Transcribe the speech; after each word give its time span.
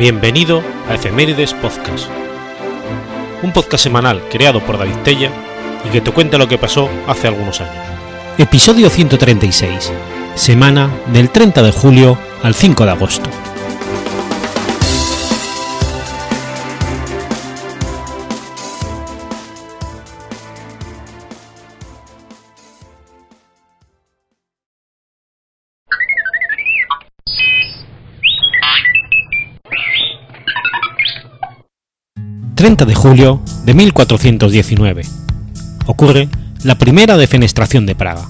Bienvenido 0.00 0.62
a 0.88 0.94
Efemérides 0.94 1.52
Podcast, 1.52 2.06
un 3.42 3.52
podcast 3.52 3.84
semanal 3.84 4.22
creado 4.30 4.60
por 4.64 4.78
David 4.78 4.96
Tella 5.04 5.30
y 5.86 5.90
que 5.90 6.00
te 6.00 6.10
cuenta 6.10 6.38
lo 6.38 6.48
que 6.48 6.56
pasó 6.56 6.88
hace 7.06 7.28
algunos 7.28 7.60
años. 7.60 7.84
Episodio 8.38 8.88
136, 8.88 9.92
semana 10.36 10.88
del 11.12 11.28
30 11.28 11.62
de 11.62 11.72
julio 11.72 12.16
al 12.42 12.54
5 12.54 12.86
de 12.86 12.90
agosto. 12.90 13.28
30 32.60 32.84
de 32.84 32.94
julio 32.94 33.40
de 33.64 33.72
1419. 33.72 35.02
Ocurre 35.86 36.28
la 36.62 36.74
primera 36.74 37.16
defenestración 37.16 37.86
de 37.86 37.94
Praga. 37.94 38.28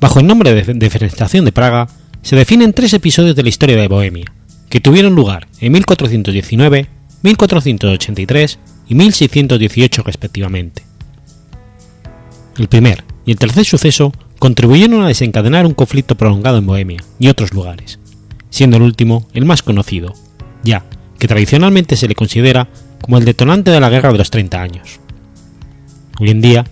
Bajo 0.00 0.20
el 0.20 0.28
nombre 0.28 0.54
de 0.54 0.74
defenestración 0.74 1.44
de 1.44 1.50
Praga 1.50 1.88
se 2.22 2.36
definen 2.36 2.72
tres 2.72 2.94
episodios 2.94 3.34
de 3.34 3.42
la 3.42 3.48
historia 3.48 3.76
de 3.76 3.88
Bohemia, 3.88 4.26
que 4.68 4.78
tuvieron 4.78 5.16
lugar 5.16 5.48
en 5.58 5.72
1419, 5.72 6.86
1483 7.24 8.58
y 8.86 8.94
1618 8.94 10.02
respectivamente. 10.04 10.84
El 12.56 12.68
primer 12.68 13.02
y 13.26 13.32
el 13.32 13.38
tercer 13.38 13.64
suceso 13.64 14.12
contribuyeron 14.38 15.02
a 15.02 15.08
desencadenar 15.08 15.66
un 15.66 15.74
conflicto 15.74 16.14
prolongado 16.14 16.58
en 16.58 16.66
Bohemia 16.66 17.02
y 17.18 17.26
otros 17.26 17.52
lugares, 17.52 17.98
siendo 18.50 18.76
el 18.76 18.84
último 18.84 19.26
el 19.32 19.44
más 19.44 19.64
conocido, 19.64 20.14
ya 20.62 20.84
que 21.20 21.28
tradicionalmente 21.28 21.96
se 21.96 22.08
le 22.08 22.16
considera 22.16 22.66
como 23.02 23.18
el 23.18 23.24
detonante 23.24 23.70
de 23.70 23.78
la 23.78 23.90
Guerra 23.90 24.10
de 24.10 24.18
los 24.18 24.30
30 24.30 24.60
años. 24.60 24.98
Hoy 26.18 26.30
en 26.30 26.40
día, 26.40 26.64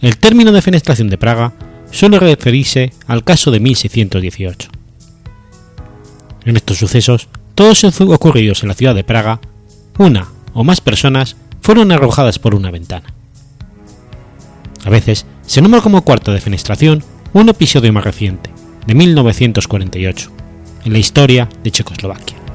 el 0.00 0.16
término 0.16 0.52
de 0.52 0.62
fenestración 0.62 1.10
de 1.10 1.18
Praga 1.18 1.52
suele 1.90 2.18
referirse 2.18 2.92
al 3.08 3.24
caso 3.24 3.50
de 3.50 3.60
1618. 3.60 4.68
En 6.44 6.56
estos 6.56 6.78
sucesos, 6.78 7.28
todos 7.56 7.82
ocurridos 8.00 8.62
en 8.62 8.68
la 8.68 8.74
ciudad 8.74 8.94
de 8.94 9.04
Praga, 9.04 9.40
una 9.98 10.28
o 10.54 10.62
más 10.62 10.80
personas 10.80 11.36
fueron 11.60 11.90
arrojadas 11.90 12.38
por 12.38 12.54
una 12.54 12.70
ventana. 12.70 13.12
A 14.84 14.90
veces 14.90 15.26
se 15.46 15.60
nombra 15.60 15.80
como 15.80 16.02
cuarta 16.02 16.32
defenestración 16.32 17.02
un 17.32 17.48
episodio 17.48 17.92
más 17.92 18.04
reciente, 18.04 18.50
de 18.86 18.94
1948, 18.94 20.30
en 20.84 20.92
la 20.92 20.98
historia 20.98 21.48
de 21.64 21.70
Checoslovaquia. 21.72 22.45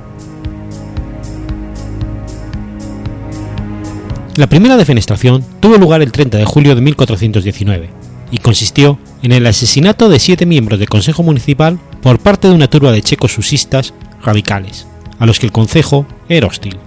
La 4.38 4.48
primera 4.48 4.78
defenestración 4.78 5.44
tuvo 5.60 5.78
lugar 5.78 6.02
el 6.02 6.14
30 6.14 6.38
de 6.38 6.46
julio 6.46 6.74
de 6.74 6.82
1419 6.82 7.90
y 8.32 8.38
consistió 8.38 8.98
en 9.24 9.34
el 9.34 9.46
asesinato 9.46 10.08
de 10.08 10.20
siete 10.20 10.46
miembros 10.46 10.80
del 10.80 10.88
Consejo 10.88 11.22
Municipal 11.22 11.78
por 12.02 12.18
parte 12.20 12.48
de 12.48 12.56
una 12.56 12.70
turba 12.70 12.94
de 12.94 13.02
checos 13.02 13.34
susistas 13.34 13.94
radicales, 14.24 14.88
a 15.20 15.26
los 15.26 15.38
que 15.38 15.48
el 15.48 15.52
Consejo 15.52 16.06
era 16.30 16.48
hostil. 16.48 16.78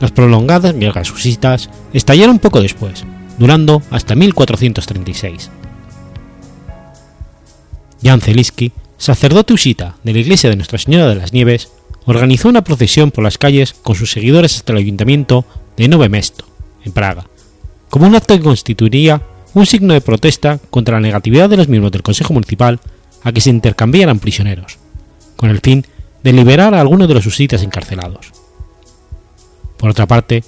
Las 0.00 0.10
prolongadas 0.10 0.74
guerras 0.74 1.06
susistas 1.06 1.70
estallaron 1.92 2.40
poco 2.40 2.60
después, 2.60 3.04
durando 3.38 3.80
hasta 3.92 4.16
1436. 4.16 5.50
Jan 8.02 8.20
Zeliski, 8.20 8.72
sacerdote 8.98 9.54
usita 9.54 9.94
de 10.02 10.12
la 10.12 10.18
iglesia 10.18 10.50
de 10.50 10.56
Nuestra 10.56 10.78
Señora 10.78 11.08
de 11.08 11.14
las 11.14 11.32
Nieves, 11.32 11.70
organizó 12.06 12.48
una 12.48 12.64
procesión 12.64 13.12
por 13.12 13.22
las 13.22 13.38
calles 13.38 13.72
con 13.72 13.94
sus 13.94 14.10
seguidores 14.10 14.56
hasta 14.56 14.72
el 14.72 14.78
ayuntamiento 14.78 15.44
de 15.76 15.88
Nove 15.88 16.08
Mesto, 16.08 16.44
en 16.84 16.92
Praga, 16.92 17.26
como 17.90 18.06
un 18.06 18.14
acto 18.14 18.36
que 18.36 18.42
constituiría 18.42 19.22
un 19.54 19.66
signo 19.66 19.94
de 19.94 20.00
protesta 20.00 20.58
contra 20.70 20.94
la 20.96 21.06
negatividad 21.06 21.50
de 21.50 21.56
los 21.56 21.68
miembros 21.68 21.92
del 21.92 22.02
Consejo 22.02 22.32
Municipal 22.32 22.80
a 23.22 23.32
que 23.32 23.40
se 23.40 23.50
intercambiaran 23.50 24.18
prisioneros, 24.18 24.78
con 25.36 25.50
el 25.50 25.60
fin 25.60 25.84
de 26.22 26.32
liberar 26.32 26.74
a 26.74 26.80
algunos 26.80 27.08
de 27.08 27.14
los 27.14 27.26
husitas 27.26 27.62
encarcelados. 27.62 28.32
Por 29.76 29.90
otra 29.90 30.06
parte, 30.06 30.44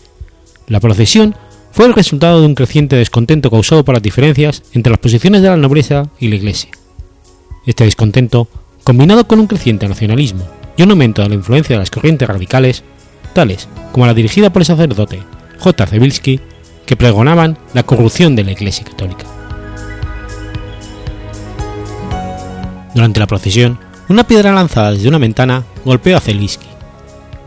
la 0.68 0.80
procesión 0.80 1.34
fue 1.72 1.86
el 1.86 1.94
resultado 1.94 2.40
de 2.40 2.46
un 2.46 2.54
creciente 2.54 2.96
descontento 2.96 3.50
causado 3.50 3.84
por 3.84 3.94
las 3.94 4.02
diferencias 4.02 4.62
entre 4.72 4.92
las 4.92 5.00
posiciones 5.00 5.42
de 5.42 5.48
la 5.48 5.56
nobleza 5.56 6.08
y 6.20 6.28
la 6.28 6.36
Iglesia. 6.36 6.70
Este 7.66 7.84
descontento, 7.84 8.48
combinado 8.84 9.26
con 9.26 9.40
un 9.40 9.48
creciente 9.48 9.88
nacionalismo 9.88 10.44
y 10.76 10.82
un 10.82 10.92
aumento 10.92 11.22
de 11.22 11.30
la 11.30 11.34
influencia 11.34 11.74
de 11.74 11.80
las 11.80 11.90
corrientes 11.90 12.28
radicales, 12.28 12.84
tales 13.34 13.68
como 13.92 14.06
la 14.06 14.14
dirigida 14.14 14.50
por 14.50 14.62
el 14.62 14.66
sacerdote 14.66 15.22
J. 15.58 15.86
Zebilski, 15.86 16.40
que 16.86 16.96
pregonaban 16.96 17.58
la 17.72 17.84
corrupción 17.84 18.36
de 18.36 18.44
la 18.44 18.52
Iglesia 18.52 18.84
Católica. 18.84 19.24
Durante 22.94 23.20
la 23.20 23.26
procesión, 23.26 23.78
una 24.08 24.24
piedra 24.24 24.52
lanzada 24.52 24.92
desde 24.92 25.08
una 25.08 25.18
ventana 25.18 25.64
golpeó 25.84 26.16
a 26.16 26.20
Zebilski. 26.20 26.66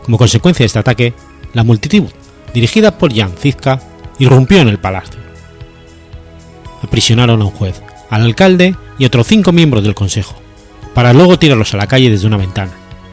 Como 0.04 0.18
consecuencia 0.18 0.64
de 0.64 0.66
este 0.66 0.78
ataque, 0.78 1.14
la 1.54 1.64
multitud, 1.64 2.04
dirigida 2.52 2.98
por 2.98 3.14
Jan 3.14 3.32
Zizka, 3.38 3.80
irrumpió 4.18 4.58
en 4.58 4.68
el 4.68 4.78
palacio. 4.78 5.20
Aprisionaron 6.82 7.40
a 7.40 7.44
un 7.44 7.50
juez, 7.50 7.80
al 8.10 8.22
alcalde 8.22 8.76
y 8.98 9.04
otros 9.04 9.26
cinco 9.26 9.52
miembros 9.52 9.84
del 9.84 9.94
consejo, 9.94 10.34
para 10.94 11.12
luego 11.12 11.38
tirarlos 11.38 11.72
a 11.74 11.76
la 11.76 11.86
calle 11.86 12.10
desde 12.10 12.26
una 12.26 12.36
ventana, 12.36 12.72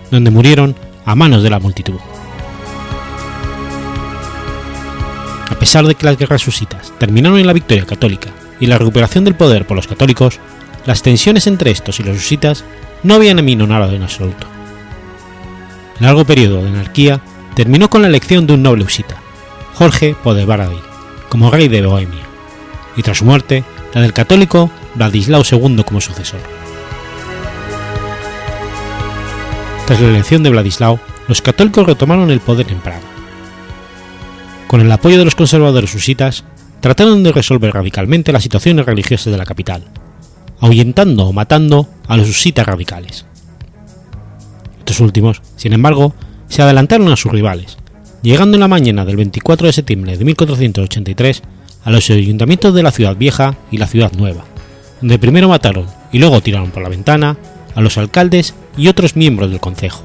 donde 0.09 0.31
murieron 0.31 0.75
a 1.05 1.15
manos 1.15 1.43
de 1.43 1.49
la 1.49 1.59
multitud. 1.59 1.99
A 5.49 5.55
pesar 5.55 5.85
de 5.85 5.95
que 5.95 6.05
las 6.05 6.17
guerras 6.17 6.41
susitas 6.41 6.91
terminaron 6.97 7.39
en 7.39 7.47
la 7.47 7.53
victoria 7.53 7.85
católica 7.85 8.29
y 8.59 8.65
la 8.65 8.77
recuperación 8.77 9.23
del 9.23 9.35
poder 9.35 9.67
por 9.67 9.75
los 9.75 9.87
católicos, 9.87 10.39
las 10.85 11.01
tensiones 11.01 11.47
entre 11.47 11.71
estos 11.71 11.99
y 11.99 12.03
los 12.03 12.17
husitas 12.17 12.63
no 13.03 13.15
habían 13.15 13.39
aminorado 13.39 13.93
en 13.93 14.03
absoluto. 14.03 14.47
El 15.99 16.07
largo 16.07 16.25
periodo 16.25 16.63
de 16.63 16.69
anarquía 16.69 17.21
terminó 17.55 17.89
con 17.89 18.01
la 18.01 18.07
elección 18.07 18.47
de 18.47 18.53
un 18.53 18.63
noble 18.63 18.83
usita, 18.83 19.15
Jorge 19.75 20.15
Podevaradi, 20.23 20.79
como 21.29 21.51
rey 21.51 21.67
de 21.67 21.85
Bohemia, 21.85 22.23
y 22.97 23.03
tras 23.03 23.19
su 23.19 23.25
muerte, 23.25 23.63
la 23.93 24.01
del 24.01 24.13
católico 24.13 24.71
Vladislao 24.95 25.43
II 25.49 25.83
como 25.85 26.01
sucesor. 26.01 26.39
Tras 29.85 30.01
la 30.01 30.07
elección 30.07 30.41
de 30.41 30.49
Vladislao, 30.49 30.99
los 31.27 31.41
católicos 31.41 31.85
retomaron 31.85 32.31
el 32.31 32.39
poder 32.39 32.71
en 32.71 32.79
Praga 32.79 33.14
con 34.67 34.81
el 34.81 34.91
apoyo 34.91 35.17
de 35.17 35.25
los 35.25 35.35
conservadores 35.35 35.93
husitas, 35.93 36.43
trataron 36.81 37.23
de 37.23 37.31
resolver 37.31 37.73
radicalmente 37.73 38.31
las 38.31 38.43
situaciones 38.43 38.85
religiosas 38.85 39.31
de 39.31 39.37
la 39.37 39.45
capital, 39.45 39.83
ahuyentando 40.59 41.25
o 41.25 41.33
matando 41.33 41.87
a 42.07 42.17
los 42.17 42.29
husitas 42.29 42.65
radicales. 42.65 43.25
Estos 44.79 44.99
últimos, 44.99 45.41
sin 45.55 45.73
embargo, 45.73 46.13
se 46.47 46.61
adelantaron 46.61 47.11
a 47.11 47.15
sus 47.15 47.31
rivales, 47.31 47.77
llegando 48.21 48.55
en 48.55 48.61
la 48.61 48.67
mañana 48.67 49.05
del 49.05 49.15
24 49.17 49.67
de 49.67 49.73
septiembre 49.73 50.17
de 50.17 50.25
1483 50.25 51.41
a 51.83 51.91
los 51.91 52.09
ayuntamientos 52.09 52.73
de 52.73 52.83
la 52.83 52.91
ciudad 52.91 53.15
vieja 53.15 53.55
y 53.71 53.77
la 53.77 53.87
ciudad 53.87 54.11
nueva, 54.13 54.45
donde 55.01 55.19
primero 55.19 55.49
mataron 55.49 55.85
y 56.11 56.19
luego 56.19 56.41
tiraron 56.41 56.71
por 56.71 56.83
la 56.83 56.89
ventana 56.89 57.37
a 57.75 57.81
los 57.81 57.97
alcaldes 57.97 58.55
y 58.77 58.87
otros 58.87 59.15
miembros 59.15 59.49
del 59.49 59.59
concejo. 59.59 60.03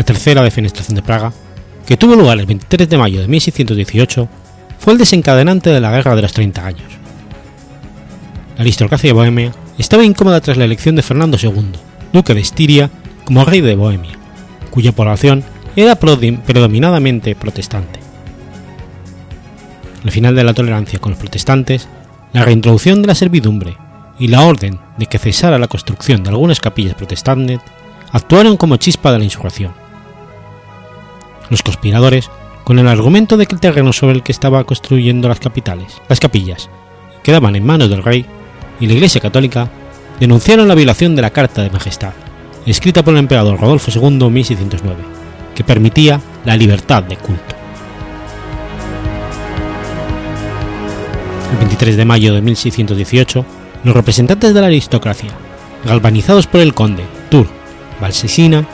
La 0.00 0.06
tercera 0.06 0.42
defenestración 0.42 0.94
de 0.94 1.02
Praga, 1.02 1.30
que 1.84 1.98
tuvo 1.98 2.16
lugar 2.16 2.40
el 2.40 2.46
23 2.46 2.88
de 2.88 2.96
mayo 2.96 3.20
de 3.20 3.28
1618, 3.28 4.30
fue 4.78 4.94
el 4.94 4.98
desencadenante 4.98 5.68
de 5.68 5.78
la 5.78 5.90
Guerra 5.90 6.16
de 6.16 6.22
los 6.22 6.32
30 6.32 6.64
años. 6.64 6.90
La 8.56 8.62
aristocracia 8.62 9.08
de 9.08 9.12
Bohemia 9.12 9.52
estaba 9.76 10.02
incómoda 10.02 10.40
tras 10.40 10.56
la 10.56 10.64
elección 10.64 10.96
de 10.96 11.02
Fernando 11.02 11.36
II, 11.38 11.72
duque 12.14 12.32
de 12.32 12.40
Estiria, 12.40 12.90
como 13.26 13.44
rey 13.44 13.60
de 13.60 13.74
Bohemia, 13.74 14.12
cuya 14.70 14.92
población 14.92 15.44
era 15.76 15.96
predominadamente 15.96 17.34
protestante. 17.34 18.00
Al 20.02 20.12
final 20.12 20.34
de 20.34 20.44
la 20.44 20.54
tolerancia 20.54 20.98
con 20.98 21.10
los 21.10 21.20
protestantes, 21.20 21.88
la 22.32 22.46
reintroducción 22.46 23.02
de 23.02 23.08
la 23.08 23.14
servidumbre 23.14 23.76
y 24.18 24.28
la 24.28 24.46
orden 24.46 24.78
de 24.96 25.04
que 25.04 25.18
cesara 25.18 25.58
la 25.58 25.68
construcción 25.68 26.22
de 26.22 26.30
algunas 26.30 26.58
capillas 26.58 26.94
protestantes 26.94 27.60
actuaron 28.12 28.56
como 28.56 28.78
chispa 28.78 29.12
de 29.12 29.18
la 29.18 29.24
insurrección 29.24 29.89
los 31.50 31.62
conspiradores, 31.62 32.30
con 32.64 32.78
el 32.78 32.88
argumento 32.88 33.36
de 33.36 33.46
que 33.46 33.54
el 33.54 33.60
terreno 33.60 33.92
sobre 33.92 34.14
el 34.14 34.22
que 34.22 34.32
estaba 34.32 34.64
construyendo 34.64 35.28
las 35.28 35.40
capitales, 35.40 36.00
las 36.08 36.20
capillas, 36.20 36.70
quedaban 37.22 37.56
en 37.56 37.66
manos 37.66 37.90
del 37.90 38.02
rey 38.02 38.24
y 38.78 38.86
la 38.86 38.94
Iglesia 38.94 39.20
Católica, 39.20 39.68
denunciaron 40.18 40.68
la 40.68 40.74
violación 40.74 41.16
de 41.16 41.22
la 41.22 41.30
Carta 41.30 41.62
de 41.62 41.70
Majestad, 41.70 42.12
escrita 42.66 43.02
por 43.02 43.14
el 43.14 43.20
emperador 43.20 43.60
Rodolfo 43.60 43.90
II 43.92 44.26
en 44.26 44.32
1609, 44.32 45.02
que 45.54 45.64
permitía 45.64 46.20
la 46.44 46.56
libertad 46.56 47.02
de 47.02 47.16
culto. 47.16 47.56
El 51.52 51.58
23 51.58 51.96
de 51.96 52.04
mayo 52.04 52.34
de 52.34 52.42
1618, 52.42 53.44
los 53.84 53.94
representantes 53.94 54.54
de 54.54 54.60
la 54.60 54.68
aristocracia, 54.68 55.30
galvanizados 55.84 56.46
por 56.46 56.60
el 56.60 56.74
conde 56.74 57.04
Tur 57.30 57.46
Valsesina, 58.00 58.64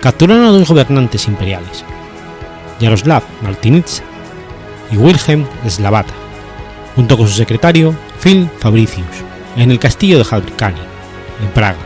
capturaron 0.00 0.44
a 0.44 0.50
dos 0.50 0.68
gobernantes 0.68 1.28
imperiales, 1.28 1.84
Yaroslav 2.80 3.22
Martinitz 3.42 4.02
y 4.90 4.96
Wilhelm 4.96 5.46
Slavata, 5.68 6.14
junto 6.96 7.16
con 7.16 7.28
su 7.28 7.34
secretario 7.34 7.94
Phil 8.22 8.48
Fabricius, 8.58 9.06
en 9.56 9.70
el 9.70 9.78
castillo 9.78 10.18
de 10.18 10.24
Jalkani, 10.24 10.80
en 11.42 11.50
Praga, 11.50 11.78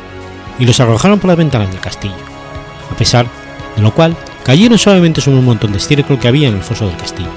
y 0.59 0.65
los 0.65 0.81
arrojaron 0.81 1.19
por 1.19 1.29
las 1.29 1.37
ventanas 1.37 1.71
del 1.71 1.81
castillo, 1.81 2.15
a 2.93 2.97
pesar 2.97 3.27
de 3.77 3.83
lo 3.83 3.93
cual 3.93 4.17
cayeron 4.45 4.79
suavemente 4.79 5.21
sobre 5.21 5.39
un 5.39 5.45
montón 5.45 5.73
de 5.73 5.79
estiércol 5.79 6.19
que 6.19 6.29
había 6.29 6.49
en 6.49 6.57
el 6.57 6.63
foso 6.63 6.87
del 6.87 6.97
castillo. 6.97 7.31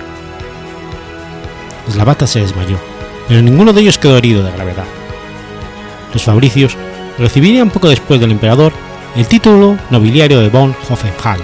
Slavata 1.89 2.25
se 2.25 2.39
desmayó, 2.39 2.77
pero 3.27 3.42
ninguno 3.42 3.74
de 3.74 3.81
ellos 3.81 3.98
quedó 3.98 4.18
herido 4.18 4.44
de 4.44 4.51
gravedad. 4.51 4.86
Los 6.13 6.24
Fabricios 6.24 6.77
recibirían 7.18 7.69
poco 7.69 7.89
después 7.89 8.19
del 8.19 8.31
emperador 8.31 8.74
el 9.15 9.27
título 9.27 9.77
nobiliario 9.89 10.39
de 10.39 10.50
von 10.50 10.75
Hohenhall, 10.89 11.42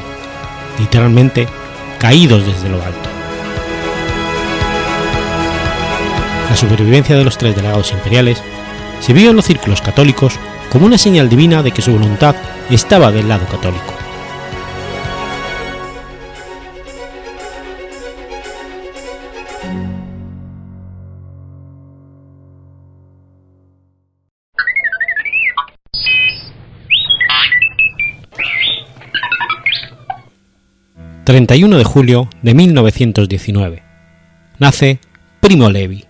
literalmente 0.80 1.48
caídos 1.99 2.45
desde 2.45 2.69
lo 2.69 2.81
alto. 2.83 3.09
La 6.49 6.55
supervivencia 6.55 7.17
de 7.17 7.23
los 7.23 7.38
tres 7.38 7.55
delegados 7.55 7.91
imperiales 7.91 8.41
se 8.99 9.13
vio 9.13 9.29
en 9.29 9.35
los 9.35 9.45
círculos 9.45 9.81
católicos 9.81 10.39
como 10.69 10.85
una 10.85 10.97
señal 10.97 11.29
divina 11.29 11.63
de 11.63 11.71
que 11.71 11.81
su 11.81 11.91
voluntad 11.91 12.35
estaba 12.69 13.11
del 13.11 13.27
lado 13.27 13.45
católico. 13.47 13.94
...31 31.27 31.75
de 31.77 31.83
julio 31.83 32.29
de 32.41 32.53
1919... 32.53 33.83
...nace 34.59 35.01
Primo 35.41 35.69
Levi. 35.69 36.06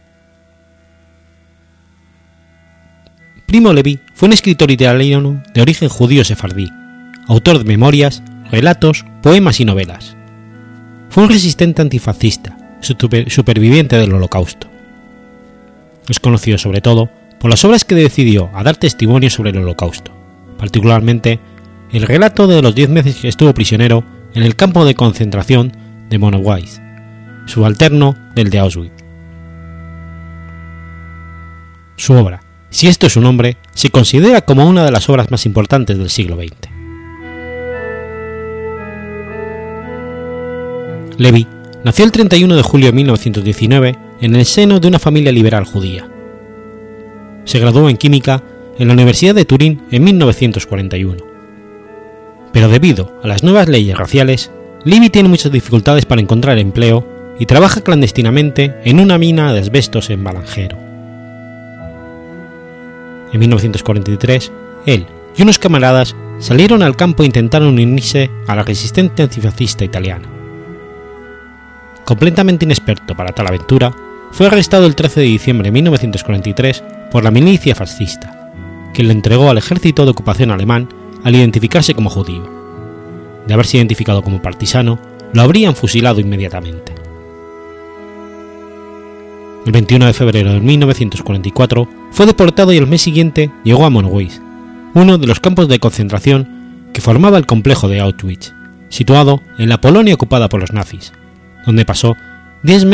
Primo 3.48 3.74
Levi 3.74 4.00
fue 4.14 4.28
un 4.28 4.34
escritor 4.34 4.70
italiano 4.70 5.42
de 5.56 5.62
origen 5.64 5.90
judío 5.90 6.24
sefardí, 6.24 6.70
autor 7.28 7.58
de 7.58 7.64
memorias, 7.64 8.22
relatos, 8.52 9.06
poemas 9.24 9.60
y 9.60 9.66
novelas. 9.66 10.16
Fue 11.10 11.24
un 11.24 11.30
resistente 11.30 11.82
antifascista, 11.82 12.56
superviviente 12.82 13.98
del 13.98 14.14
Holocausto. 14.14 14.68
Es 16.08 16.20
conocido 16.20 16.60
sobre 16.60 16.82
todo 16.82 17.10
por 17.40 17.50
las 17.50 17.66
obras 17.66 17.86
que 17.86 17.96
decidió 17.96 18.52
a 18.54 18.62
dar 18.62 18.78
testimonio 18.78 19.32
sobre 19.32 19.50
el 19.50 19.58
Holocausto, 19.58 20.12
particularmente 20.60 21.40
el 21.92 22.04
relato 22.04 22.46
de 22.46 22.62
los 22.62 22.76
diez 22.76 22.90
meses 22.90 23.16
que 23.16 23.30
estuvo 23.30 23.56
prisionero 23.56 24.04
en 24.38 24.44
el 24.44 24.56
campo 24.56 24.86
de 24.86 24.94
concentración 24.94 25.72
de 26.12 26.20
Monowitz, 26.20 26.80
subalterno 27.48 28.16
del 28.36 28.52
de 28.52 28.60
Auschwitz. 28.60 28.94
Su 31.96 32.14
obra, 32.14 32.44
si 32.70 32.88
esto 32.88 33.08
es 33.08 33.14
su 33.14 33.20
nombre, 33.20 33.58
se 33.74 33.90
considera 33.90 34.42
como 34.42 34.68
una 34.68 34.86
de 34.86 34.92
las 34.92 35.10
obras 35.10 35.32
más 35.32 35.48
importantes 35.48 35.98
del 35.98 36.12
siglo 36.12 36.36
XX. 36.36 36.70
Levi 41.18 41.48
nació 41.84 42.06
el 42.06 42.12
31 42.12 42.56
de 42.58 42.62
julio 42.62 42.90
de 42.90 42.94
1919 42.94 43.98
en 44.22 44.36
el 44.36 44.46
seno 44.46 44.80
de 44.80 44.88
una 44.88 45.00
familia 45.00 45.32
liberal 45.32 45.66
judía. 45.66 46.08
Se 47.44 47.58
graduó 47.58 47.90
en 47.90 47.98
química 47.98 48.44
en 48.78 48.88
la 48.88 48.94
Universidad 48.94 49.34
de 49.34 49.46
Turín 49.46 49.82
en 49.90 50.04
1941. 50.04 51.27
Pero 52.58 52.70
debido 52.70 53.12
a 53.22 53.28
las 53.28 53.44
nuevas 53.44 53.70
leyes 53.70 53.96
raciales, 53.96 54.50
Levi 54.84 55.12
tiene 55.12 55.30
muchas 55.30 55.52
dificultades 55.52 56.06
para 56.06 56.22
encontrar 56.22 56.58
empleo 56.58 57.08
y 57.38 57.46
trabaja 57.46 57.82
clandestinamente 57.82 58.74
en 58.84 59.00
una 59.00 59.20
mina 59.20 59.54
de 59.54 59.60
asbestos 59.60 60.10
en 60.10 60.24
Balangero. 60.24 60.76
En 63.32 63.40
1943, 63.40 64.52
él 64.88 65.06
y 65.36 65.44
unos 65.44 65.60
camaradas 65.60 66.16
salieron 66.40 66.82
al 66.82 66.96
campo 66.96 67.22
e 67.22 67.28
intentaron 67.28 67.68
unirse 67.68 68.32
a 68.48 68.56
la 68.56 68.64
resistencia 68.64 69.26
antifascista 69.26 69.86
italiana. 69.86 70.28
Completamente 72.06 72.66
inexperto 72.66 73.16
para 73.16 73.34
tal 73.34 73.46
aventura, 73.46 73.94
fue 74.32 74.48
arrestado 74.48 74.88
el 74.88 74.96
13 74.96 75.20
de 75.20 75.28
diciembre 75.28 75.68
de 75.68 75.74
1943 75.74 76.84
por 77.12 77.24
la 77.24 77.30
milicia 77.30 77.76
fascista, 77.76 78.52
que 78.96 79.04
le 79.04 79.14
entregó 79.14 79.52
al 79.52 79.60
ejército 79.60 80.06
de 80.06 80.10
ocupación 80.10 80.50
alemán 80.50 80.90
al 81.24 81.36
identificarse 81.36 81.94
como 81.94 82.10
judío. 82.10 82.44
De 83.48 83.54
haberse 83.54 83.78
identificado 83.78 84.22
como 84.22 84.42
partisano, 84.42 85.00
lo 85.34 85.42
habrían 85.42 85.76
fusilado 85.76 86.20
inmediatamente. 86.20 86.94
El 89.66 89.72
21 89.72 90.06
de 90.06 90.14
febrero 90.14 90.54
de 90.54 90.62
1944 90.62 91.90
fue 92.12 92.26
deportado 92.26 92.72
y 92.72 92.78
el 92.78 92.88
mes 92.88 93.02
siguiente 93.02 93.52
llegó 93.64 93.86
a 93.86 93.90
Monowitz, 93.90 94.40
uno 94.94 95.18
de 95.18 95.28
los 95.28 95.40
campos 95.40 95.68
de 95.68 95.80
concentración 95.80 96.48
que 96.94 97.02
formaba 97.02 97.38
el 97.38 97.46
complejo 97.46 97.90
de 97.90 98.00
Auschwitz, 98.00 98.54
situado 98.90 99.42
en 99.58 99.70
la 99.70 99.82
Polonia 99.82 100.16
ocupada 100.16 100.48
por 100.48 100.62
los 100.62 100.72
nazis, 100.72 101.12
donde 101.66 101.86
pasó 101.86 102.16
10 102.64 102.86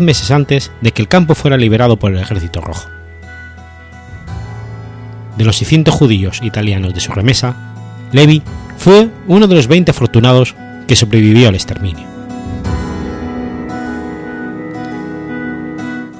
meses 0.00 0.30
antes 0.30 0.70
de 0.80 0.92
que 0.92 1.02
el 1.02 1.08
campo 1.08 1.34
fuera 1.34 1.56
liberado 1.56 1.98
por 1.98 2.12
el 2.12 2.18
Ejército 2.18 2.60
Rojo. 2.60 2.88
De 5.36 5.44
los 5.44 5.56
600 5.56 5.94
judíos 5.94 6.40
italianos 6.42 6.94
de 6.94 7.00
su 7.00 7.12
remesa, 7.12 7.56
Levi 8.12 8.42
fue 8.76 9.10
uno 9.26 9.46
de 9.46 9.54
los 9.54 9.66
20 9.66 9.90
afortunados 9.90 10.54
que 10.86 10.96
sobrevivió 10.96 11.48
al 11.48 11.54
exterminio. 11.54 12.06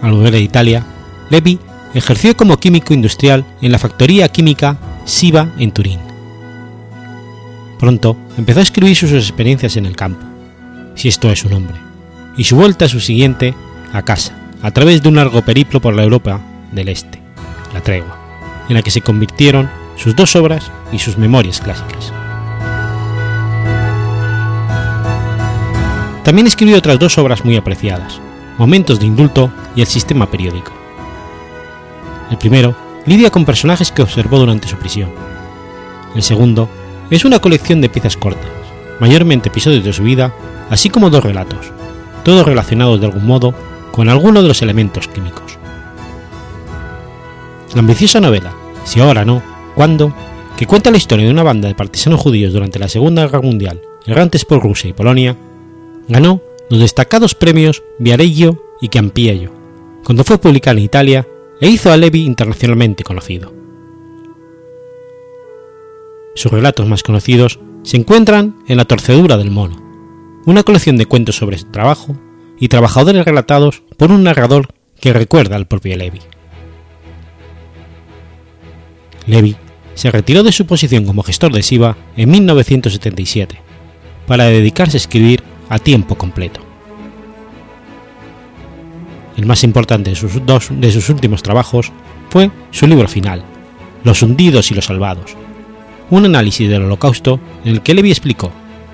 Al 0.01 0.13
volver 0.13 0.35
a 0.35 0.39
Italia, 0.39 0.85
Levi 1.31 1.59
ejerció 1.95 2.37
como 2.37 2.57
químico 2.57 2.95
industrial 2.95 3.45
en 3.61 3.73
la 3.73 3.79
factoría 3.79 4.29
química 4.29 4.79
Siva 5.05 5.49
en 5.59 5.73
Turín. 5.73 5.99
Pronto 7.79 8.17
empezó 8.39 8.61
a 8.61 8.63
escribir 8.63 8.97
sus 8.97 9.13
experiencias 9.13 9.77
en 9.77 9.87
el 9.87 9.97
campo, 9.97 10.25
si 10.95 11.09
esto 11.09 11.31
es 11.31 11.41
su 11.41 11.49
nombre, 11.49 11.77
y 12.37 12.45
su 12.45 12.57
vuelta 12.57 12.85
a 12.85 12.89
su 12.89 13.01
siguiente 13.01 13.55
a 13.93 14.03
casa, 14.03 14.33
a 14.63 14.71
través 14.71 15.03
de 15.03 15.09
un 15.09 15.17
largo 15.17 15.43
periplo 15.43 15.81
por 15.81 15.95
la 15.95 16.05
Europa 16.05 16.41
del 16.71 16.89
Este, 16.89 17.21
la 17.75 17.81
tregua, 17.81 18.22
en 18.69 18.75
la 18.75 18.83
que 18.83 18.91
se 18.91 19.01
convirtieron 19.01 19.71
sus 19.97 20.17
dos 20.17 20.37
obras 20.37 20.71
y 20.93 20.99
sus 20.99 21.19
memorias 21.19 21.61
clásicas. 21.61 22.13
También 26.25 26.47
escribió 26.47 26.79
otras 26.79 26.99
dos 26.99 27.19
obras 27.19 27.45
muy 27.45 27.57
apreciadas, 27.57 28.21
Momentos 28.59 29.01
de 29.01 29.07
indulto 29.07 29.51
y 29.75 29.81
El 29.81 29.87
sistema 29.87 30.31
periódico. 30.31 30.73
El 32.31 32.39
primero 32.39 32.77
lidia 33.07 33.31
con 33.31 33.45
personajes 33.45 33.91
que 33.91 34.03
observó 34.03 34.39
durante 34.39 34.69
su 34.69 34.77
prisión. 34.77 35.11
El 36.15 36.23
segundo 36.23 36.69
es 37.11 37.25
una 37.25 37.41
colección 37.41 37.81
de 37.81 37.89
piezas 37.89 38.17
cortas, 38.17 38.51
mayormente 39.01 39.49
episodios 39.49 39.85
de 39.85 39.93
su 39.93 40.03
vida, 40.03 40.33
así 40.71 40.91
como 40.91 41.11
dos 41.11 41.25
relatos, 41.25 41.73
todos 42.25 42.47
relacionados 42.47 43.01
de 43.01 43.07
algún 43.07 43.27
modo 43.27 43.55
con 43.91 44.09
alguno 44.09 44.43
de 44.43 44.49
los 44.49 44.63
elementos 44.63 45.09
químicos. 45.09 45.59
La 47.75 47.81
ambiciosa 47.81 48.21
novela, 48.21 48.53
Si 48.85 49.01
ahora 49.01 49.25
no, 49.25 49.43
¿cuándo?, 49.75 50.13
que 50.57 50.67
cuenta 50.67 50.91
la 50.91 50.99
historia 50.99 51.25
de 51.25 51.33
una 51.33 51.43
banda 51.43 51.69
de 51.69 51.75
partisanos 51.75 52.21
judíos 52.21 52.53
durante 52.53 52.79
la 52.79 52.89
Segunda 52.89 53.23
Guerra 53.23 53.41
Mundial, 53.41 53.81
errantes 54.07 54.45
por 54.45 54.63
Rusia 54.63 54.91
y 54.91 54.93
Polonia, 54.93 55.37
ganó 56.09 56.43
los 56.69 56.81
destacados 56.81 57.35
premios 57.35 57.83
Viareggio 57.99 58.63
y 58.81 58.89
Campiello, 58.89 59.51
cuando 60.05 60.25
fue 60.25 60.39
publicada 60.39 60.79
en 60.79 60.85
Italia 60.85 61.29
e 61.61 61.69
hizo 61.69 61.91
a 61.91 61.97
Levi 61.97 62.25
internacionalmente 62.25 63.05
conocido. 63.05 63.53
Sus 66.35 66.53
relatos 66.53 66.87
más 66.87 67.03
conocidos 67.03 67.59
se 67.83 67.97
encuentran 67.97 68.57
en 68.69 68.77
La 68.77 68.85
Torcedura 68.85 69.37
del 69.37 69.51
Mono, 69.51 69.77
una 70.45 70.63
colección 70.63 70.97
de 70.97 71.07
cuentos 71.07 71.37
sobre 71.37 71.59
trabajo 71.59 72.17
y 72.59 72.69
trabajadores 72.69 73.25
relatados 73.25 73.83
por 73.97 74.11
un 74.11 74.25
narrador 74.25 74.69
que 75.01 75.13
recuerda 75.13 75.57
al 75.57 75.67
propio 75.67 75.97
Levi. 75.97 76.21
Levi 79.27 79.57
se 79.95 80.11
retiró 80.11 80.43
de 80.43 80.53
su 80.53 80.67
posición 80.67 81.05
como 81.05 81.23
gestor 81.23 81.53
de 81.53 81.63
SIVA 81.63 81.97
en 82.17 82.31
1977 82.31 83.61
para 84.27 84.45
dedicarse 84.45 84.97
a 84.97 84.99
escribir 84.99 85.43
a 85.69 85.79
tiempo 85.79 86.17
completo. 86.17 86.61
El 89.37 89.47
más 89.47 89.65
importante 89.65 90.11
de 90.11 90.17
sus, 90.17 90.45
dos, 90.45 90.69
de 90.71 90.93
sus 90.93 91.09
últimos 91.09 91.43
trabajos 91.43 91.93
fue 92.31 92.51
su 92.71 92.87
libro 92.87 93.09
final, 93.09 93.43
Los 94.05 94.23
hundidos 94.23 94.71
y 94.71 94.75
los 94.75 94.87
salvados, 94.87 95.37
un 96.11 96.25
análisis 96.25 96.69
del 96.69 96.83
holocausto 96.83 97.41
en 97.65 97.73
el 97.73 97.83
que 97.83 97.95
Levi 97.95 98.11
explicó 98.11 98.51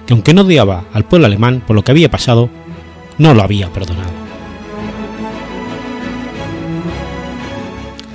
que 0.06 0.14
aunque 0.14 0.32
no 0.34 0.42
odiaba 0.42 0.84
al 0.92 1.04
pueblo 1.04 1.26
alemán 1.26 1.62
por 1.66 1.76
lo 1.76 1.82
que 1.84 1.90
había 1.90 2.10
pasado, 2.10 2.48
no 3.18 3.34
lo 3.34 3.42
había 3.42 3.70
perdonado. 3.72 4.10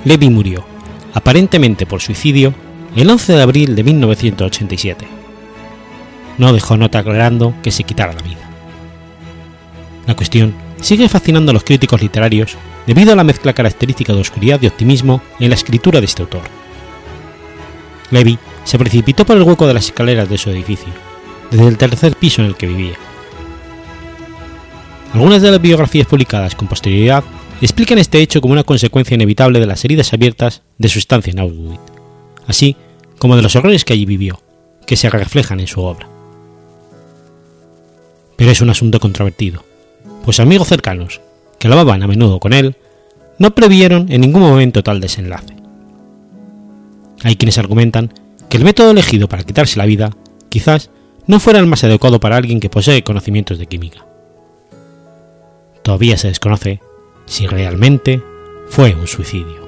Levi 0.04 0.28
murió 0.28 0.73
aparentemente 1.14 1.86
por 1.86 2.02
suicidio, 2.02 2.52
el 2.96 3.08
11 3.08 3.32
de 3.32 3.42
abril 3.42 3.74
de 3.74 3.84
1987. 3.84 5.06
No 6.36 6.52
dejó 6.52 6.76
nota 6.76 6.98
aclarando 6.98 7.54
que 7.62 7.70
se 7.70 7.84
quitara 7.84 8.12
la 8.12 8.22
vida. 8.22 8.50
La 10.06 10.16
cuestión 10.16 10.54
sigue 10.80 11.08
fascinando 11.08 11.50
a 11.50 11.54
los 11.54 11.64
críticos 11.64 12.02
literarios 12.02 12.56
debido 12.86 13.12
a 13.12 13.16
la 13.16 13.24
mezcla 13.24 13.52
característica 13.52 14.12
de 14.12 14.20
oscuridad 14.20 14.60
y 14.60 14.66
optimismo 14.66 15.22
en 15.40 15.48
la 15.48 15.54
escritura 15.54 16.00
de 16.00 16.06
este 16.06 16.22
autor. 16.22 16.42
Levy 18.10 18.38
se 18.64 18.78
precipitó 18.78 19.24
por 19.24 19.36
el 19.36 19.42
hueco 19.42 19.66
de 19.66 19.74
las 19.74 19.86
escaleras 19.86 20.28
de 20.28 20.38
su 20.38 20.50
edificio, 20.50 20.92
desde 21.50 21.68
el 21.68 21.78
tercer 21.78 22.16
piso 22.16 22.42
en 22.42 22.48
el 22.48 22.56
que 22.56 22.66
vivía. 22.66 22.94
Algunas 25.12 25.40
de 25.42 25.52
las 25.52 25.60
biografías 25.60 26.06
publicadas 26.06 26.54
con 26.54 26.68
posterioridad 26.68 27.24
explican 27.60 27.98
este 27.98 28.20
hecho 28.20 28.40
como 28.40 28.52
una 28.52 28.64
consecuencia 28.64 29.14
inevitable 29.14 29.60
de 29.60 29.66
las 29.66 29.84
heridas 29.84 30.12
abiertas 30.12 30.62
de 30.78 30.88
su 30.88 30.98
estancia 30.98 31.30
en 31.30 31.38
Auschwitz, 31.38 31.80
así 32.46 32.76
como 33.18 33.36
de 33.36 33.42
los 33.42 33.56
horrores 33.56 33.84
que 33.84 33.92
allí 33.92 34.06
vivió, 34.06 34.40
que 34.86 34.96
se 34.96 35.08
reflejan 35.08 35.60
en 35.60 35.66
su 35.66 35.82
obra. 35.82 36.08
Pero 38.36 38.50
es 38.50 38.60
un 38.60 38.70
asunto 38.70 39.00
controvertido, 39.00 39.64
pues 40.24 40.40
amigos 40.40 40.68
cercanos, 40.68 41.20
que 41.58 41.68
hablaban 41.68 42.02
a 42.02 42.08
menudo 42.08 42.40
con 42.40 42.52
él, 42.52 42.76
no 43.38 43.54
previeron 43.54 44.10
en 44.10 44.20
ningún 44.20 44.42
momento 44.42 44.82
tal 44.82 45.00
desenlace. 45.00 45.54
Hay 47.22 47.36
quienes 47.36 47.58
argumentan 47.58 48.12
que 48.48 48.56
el 48.56 48.64
método 48.64 48.90
elegido 48.90 49.28
para 49.28 49.44
quitarse 49.44 49.78
la 49.78 49.86
vida 49.86 50.10
quizás 50.50 50.90
no 51.26 51.40
fuera 51.40 51.58
el 51.58 51.66
más 51.66 51.82
adecuado 51.84 52.20
para 52.20 52.36
alguien 52.36 52.60
que 52.60 52.68
posee 52.68 53.02
conocimientos 53.02 53.58
de 53.58 53.66
química. 53.66 54.04
Todavía 55.82 56.16
se 56.16 56.28
desconoce 56.28 56.80
si 57.26 57.46
realmente 57.46 58.22
fue 58.68 58.94
un 58.94 59.06
suicidio. 59.06 59.63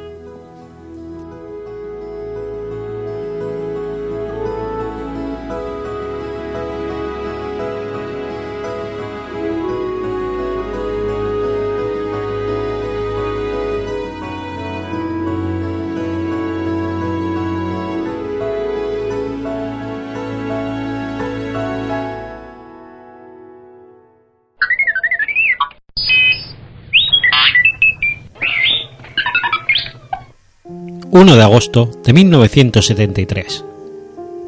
1 31.27 31.35
de 31.35 31.43
agosto 31.43 31.91
de 32.05 32.13
1973. 32.13 33.65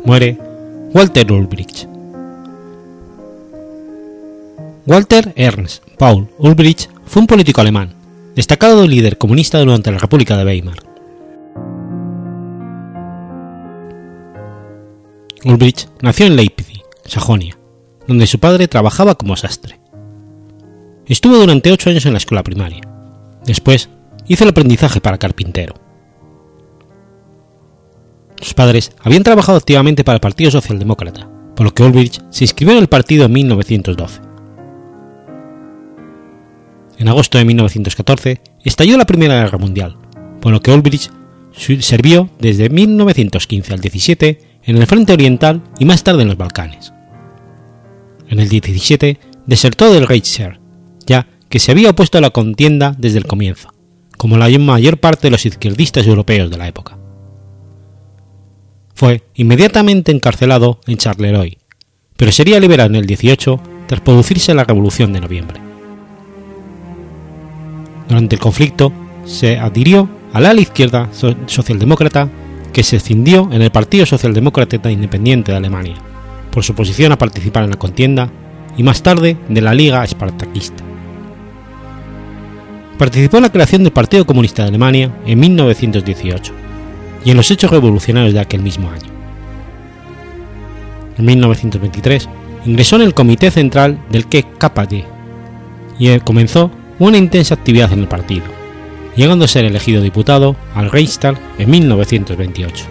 Muere 0.05 0.39
Walter 0.95 1.33
Ulbricht. 1.33 1.89
Walter 4.87 5.33
Ernst 5.35 5.83
Paul 5.99 6.29
Ulbricht 6.39 6.89
fue 7.05 7.23
un 7.23 7.27
político 7.27 7.63
alemán, 7.63 7.95
destacado 8.37 8.87
líder 8.87 9.19
comunista 9.19 9.59
durante 9.59 9.91
la 9.91 9.99
República 9.99 10.37
de 10.37 10.45
Weimar. 10.45 10.79
Ulbricht 15.45 15.89
nació 16.01 16.27
en 16.27 16.37
Leipzig, 16.37 16.85
Sajonia, 17.05 17.59
donde 18.07 18.29
su 18.29 18.39
padre 18.39 18.69
trabajaba 18.69 19.17
como 19.17 19.35
sastre. 19.35 19.81
Estuvo 21.07 21.39
durante 21.39 21.73
ocho 21.73 21.91
años 21.91 22.07
en 22.07 22.13
la 22.13 22.19
escuela 22.19 22.45
primaria. 22.45 22.83
Después 23.45 23.89
hizo 24.29 24.45
el 24.45 24.51
aprendizaje 24.51 25.01
para 25.01 25.19
carpintero. 25.19 25.88
Sus 28.41 28.55
padres 28.55 28.93
habían 29.03 29.25
trabajado 29.25 29.59
activamente 29.59 30.05
para 30.05 30.17
el 30.17 30.21
Partido 30.21 30.51
Socialdemócrata, 30.51 31.29
por 31.57 31.67
lo 31.67 31.75
que 31.75 31.83
Ulbricht 31.83 32.21
se 32.31 32.45
inscribió 32.45 32.75
en 32.75 32.83
el 32.83 32.89
partido 32.89 33.27
en 33.27 33.33
1912. 33.33 34.21
En 36.99 37.09
agosto 37.09 37.39
de 37.39 37.45
1914 37.45 38.41
estalló 38.65 38.97
la 38.97 39.07
Primera 39.07 39.41
Guerra 39.41 39.59
Mundial, 39.59 39.97
por 40.41 40.53
lo 40.53 40.61
que 40.61 40.71
Ulbricht 40.71 41.11
sirvió 41.53 42.31
desde 42.39 42.69
1915 42.69 43.75
al 43.75 43.81
17 43.81 44.41
en 44.65 44.77
el 44.77 44.87
Frente 44.87 45.13
Oriental 45.13 45.63
y 45.79 45.85
más 45.85 46.05
tarde 46.05 46.23
en 46.23 46.29
los 46.29 46.37
Balcanes. 46.37 46.93
En 48.29 48.39
el 48.39 48.49
17 48.49 49.19
desertó 49.47 49.93
del 49.93 50.07
Reichsheer, 50.07 50.61
ya 51.07 51.27
que 51.49 51.59
se 51.59 51.73
había 51.73 51.91
opuesto 51.91 52.19
a 52.19 52.21
la 52.21 52.31
contienda 52.31 52.95
desde 52.99 53.19
el 53.19 53.27
comienzo, 53.27 53.73
como 54.17 54.37
la 54.37 54.49
mayor 54.59 54.99
parte 54.99 55.27
de 55.27 55.31
los 55.33 55.47
izquierdistas 55.47 56.07
europeos 56.07 56.51
de 56.51 56.59
la 56.59 56.69
época 56.69 56.99
fue 58.99 59.23
inmediatamente 59.37 60.11
encarcelado 60.11 60.81
en 60.89 60.97
Charleroi, 60.97 61.57
pero 62.17 62.33
sería 62.33 62.59
liberado 62.59 62.91
en 62.91 62.97
el 62.97 63.07
18 63.07 63.61
tras 63.87 64.01
producirse 64.01 64.53
la 64.55 64.65
Revolución 64.65 65.13
de 65.13 65.21
Noviembre. 65.21 65.61
Durante 68.09 68.35
el 68.35 68.41
conflicto 68.41 68.93
se 69.25 69.57
adhirió 69.57 70.09
a 70.33 70.41
la 70.41 70.51
ala 70.51 70.63
izquierda 70.63 71.09
socialdemócrata 71.13 72.29
que 72.73 72.83
se 72.83 72.97
escindió 72.97 73.49
en 73.53 73.63
el 73.63 73.71
Partido 73.71 74.05
Socialdemócrata 74.05 74.91
Independiente 74.91 75.53
de 75.53 75.59
Alemania, 75.59 75.95
por 76.51 76.65
su 76.65 76.75
posición 76.75 77.13
a 77.13 77.19
participar 77.19 77.63
en 77.63 77.71
la 77.71 77.79
contienda 77.79 78.29
y 78.77 78.83
más 78.83 79.01
tarde 79.05 79.37
de 79.49 79.61
la 79.61 79.75
Liga 79.75 80.03
Espartaquista. 80.03 80.83
Participó 82.99 83.37
en 83.37 83.45
la 83.45 83.53
creación 83.53 83.85
del 83.85 83.93
Partido 83.93 84.27
Comunista 84.27 84.63
de 84.63 84.71
Alemania 84.71 85.15
en 85.25 85.39
1918 85.39 86.68
y 87.25 87.31
en 87.31 87.37
los 87.37 87.51
hechos 87.51 87.71
revolucionarios 87.71 88.35
de 88.35 88.41
aquel 88.41 88.63
mismo 88.63 88.91
año. 88.91 89.11
En 91.19 91.25
1923 91.25 92.29
ingresó 92.65 92.97
en 92.97 93.03
el 93.03 93.15
Comité 93.15 93.51
Central 93.51 93.99
del 94.11 94.27
KKD 94.27 95.05
y 95.99 96.19
comenzó 96.21 96.71
una 96.99 97.19
intensa 97.19 97.55
actividad 97.55 97.93
en 97.93 98.01
el 98.01 98.09
partido, 98.09 98.45
llegando 99.17 99.45
a 99.45 99.49
ser 99.49 99.65
elegido 99.65 100.03
diputado 100.03 100.57
al 100.75 100.91
Reichstag 100.91 101.39
en 101.59 101.71
1928. 101.71 102.85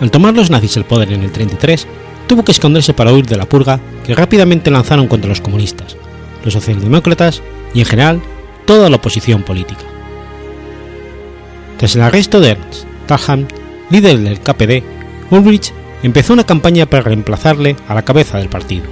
Al 0.00 0.10
tomar 0.10 0.34
los 0.34 0.50
nazis 0.50 0.76
el 0.76 0.84
poder 0.84 1.12
en 1.12 1.22
el 1.22 1.30
33, 1.30 1.86
tuvo 2.26 2.44
que 2.44 2.52
esconderse 2.52 2.92
para 2.92 3.12
huir 3.12 3.26
de 3.26 3.36
la 3.36 3.48
purga 3.48 3.78
que 4.04 4.14
rápidamente 4.14 4.70
lanzaron 4.70 5.06
contra 5.06 5.28
los 5.28 5.40
comunistas, 5.40 5.96
los 6.44 6.54
socialdemócratas 6.54 7.40
y 7.72 7.80
en 7.80 7.86
general 7.86 8.20
toda 8.66 8.90
la 8.90 8.96
oposición 8.96 9.42
política. 9.42 9.82
Tras 11.78 11.96
el 11.96 12.02
arresto 12.02 12.40
de 12.40 12.50
Ernst 12.50 12.84
Thalheim, 13.06 13.46
líder 13.90 14.18
del 14.18 14.40
KPD, 14.40 14.84
Ulbricht 15.30 15.72
empezó 16.02 16.32
una 16.32 16.44
campaña 16.44 16.86
para 16.86 17.02
reemplazarle 17.02 17.76
a 17.88 17.94
la 17.94 18.02
cabeza 18.02 18.38
del 18.38 18.48
partido. 18.48 18.84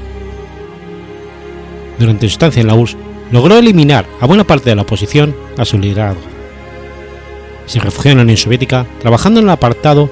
Durante 1.99 2.27
su 2.27 2.33
estancia 2.33 2.61
en 2.61 2.67
la 2.67 2.75
URSS, 2.75 2.97
logró 3.31 3.59
eliminar 3.59 4.07
a 4.21 4.27
buena 4.27 4.45
parte 4.45 4.71
de 4.71 4.77
la 4.77 4.83
oposición 4.83 5.37
a 5.57 5.65
su 5.65 5.79
liderazgo. 5.79 6.23
Se 7.67 7.79
refugió 7.79 8.11
en 8.11 8.19
la 8.19 8.25
Unión 8.25 8.37
Soviética 8.37 8.87
trabajando 9.01 9.41
en 9.41 9.47
el 9.47 9.51
apartado 9.51 10.11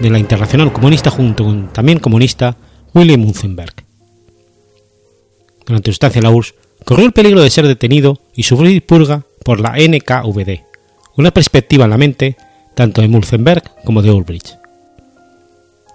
de 0.00 0.10
la 0.10 0.18
Internacional 0.18 0.72
Comunista 0.72 1.10
junto 1.10 1.44
con 1.44 1.68
también 1.68 2.00
comunista 2.00 2.56
William 2.94 3.20
Munzenberg. 3.20 3.74
Durante 5.64 5.90
su 5.90 5.92
estancia 5.92 6.18
en 6.18 6.24
la 6.24 6.30
URSS, 6.30 6.54
corrió 6.86 7.04
el 7.04 7.12
peligro 7.12 7.42
de 7.42 7.50
ser 7.50 7.66
detenido 7.66 8.20
y 8.32 8.44
sufrir 8.44 8.86
purga 8.86 9.24
por 9.44 9.58
la 9.58 9.72
NKVD, 9.72 10.60
una 11.16 11.32
perspectiva 11.32 11.84
en 11.84 11.90
la 11.90 11.98
mente 11.98 12.36
tanto 12.76 13.02
de 13.02 13.08
Mulzenberg 13.08 13.64
como 13.84 14.02
de 14.02 14.12
Ulbricht. 14.12 14.54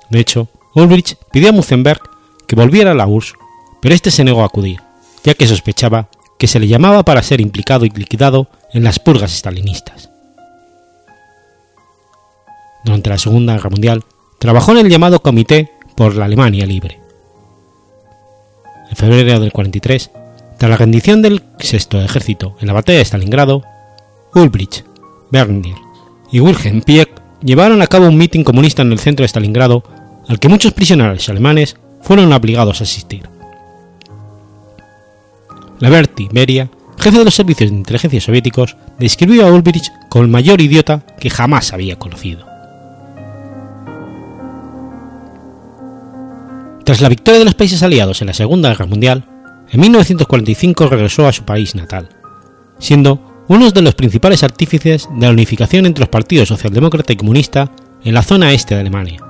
De 0.10 0.20
hecho, 0.20 0.50
Ulbricht 0.76 1.14
pidió 1.32 1.50
a 1.50 1.52
Mulzenberg 1.54 2.02
que 2.46 2.58
volviera 2.58 2.92
a 2.92 2.94
la 2.94 3.08
URSS, 3.08 3.36
pero 3.82 3.96
este 3.96 4.12
se 4.12 4.26
negó 4.26 4.42
a 4.42 4.48
acudir, 4.48 4.82
ya 5.24 5.34
que 5.34 5.48
sospechaba 5.48 6.10
que 6.38 6.48
se 6.48 6.60
le 6.60 6.68
llamaba 6.68 7.04
para 7.04 7.24
ser 7.24 7.40
implicado 7.40 7.86
y 7.86 7.90
liquidado 7.90 8.50
en 8.74 8.84
las 8.84 9.00
purgas 9.00 9.34
estalinistas. 9.34 10.10
Durante 12.84 13.10
la 13.10 13.18
Segunda 13.18 13.54
Guerra 13.54 13.70
Mundial, 13.70 14.04
trabajó 14.40 14.74
en 14.74 14.80
el 14.80 14.90
llamado 14.90 15.22
Comité 15.22 15.72
por 15.96 16.16
la 16.16 16.26
Alemania 16.26 16.66
Libre. 16.66 17.00
En 18.90 18.98
febrero 18.98 19.40
del 19.40 19.54
43 19.54 20.12
tras 20.62 20.70
la 20.70 20.78
rendición 20.78 21.24
del 21.24 21.42
sexto 21.58 22.00
ejército 22.00 22.56
en 22.62 22.68
la 22.68 22.74
batalla 22.74 23.00
de 23.00 23.06
Stalingrado, 23.06 23.64
Ulbricht, 24.36 24.84
Bernier 25.32 25.74
y 26.32 26.40
Wilhelm 26.40 26.84
Pieck 26.84 27.10
llevaron 27.44 27.82
a 27.82 27.88
cabo 27.88 28.08
un 28.08 28.16
mitin 28.16 28.44
comunista 28.44 28.84
en 28.84 28.92
el 28.92 29.00
centro 29.00 29.24
de 29.24 29.28
Stalingrado 29.28 29.84
al 30.28 30.38
que 30.40 30.50
muchos 30.50 30.74
prisioneros 30.74 31.28
alemanes 31.30 31.78
fueron 32.04 32.32
obligados 32.32 32.80
a 32.80 32.84
asistir. 32.84 33.28
Laverty 35.80 36.30
Beria, 36.32 36.70
jefe 37.00 37.18
de 37.18 37.26
los 37.26 37.34
servicios 37.34 37.72
de 37.72 37.78
inteligencia 37.78 38.22
soviéticos, 38.22 38.78
describió 39.00 39.48
a 39.48 39.52
Ulbricht 39.52 39.92
como 40.10 40.26
el 40.26 40.30
mayor 40.30 40.62
idiota 40.62 41.04
que 41.20 41.32
jamás 41.32 41.74
había 41.74 41.98
conocido. 41.98 42.46
Tras 46.86 47.02
la 47.02 47.10
victoria 47.10 47.40
de 47.40 47.46
los 47.46 47.56
países 47.56 47.82
aliados 47.82 48.22
en 48.22 48.28
la 48.28 48.36
Segunda 48.36 48.70
Guerra 48.70 48.86
Mundial, 48.86 49.26
en 49.72 49.80
1945 49.80 50.88
regresó 50.88 51.28
a 51.28 51.32
su 51.32 51.44
país 51.44 51.76
natal, 51.76 52.10
siendo 52.78 53.44
uno 53.48 53.72
de 53.72 53.82
los 53.82 53.96
principales 53.96 54.44
artífices 54.44 55.08
de 55.14 55.26
la 55.26 55.32
unificación 55.32 55.86
entre 55.86 56.02
los 56.02 56.10
partidos 56.10 56.50
socialdemócrata 56.50 57.14
y 57.14 57.16
comunista 57.16 57.72
en 58.04 58.14
la 58.14 58.22
zona 58.22 58.52
este 58.52 58.76
de 58.76 58.82
Alemania, 58.82 59.24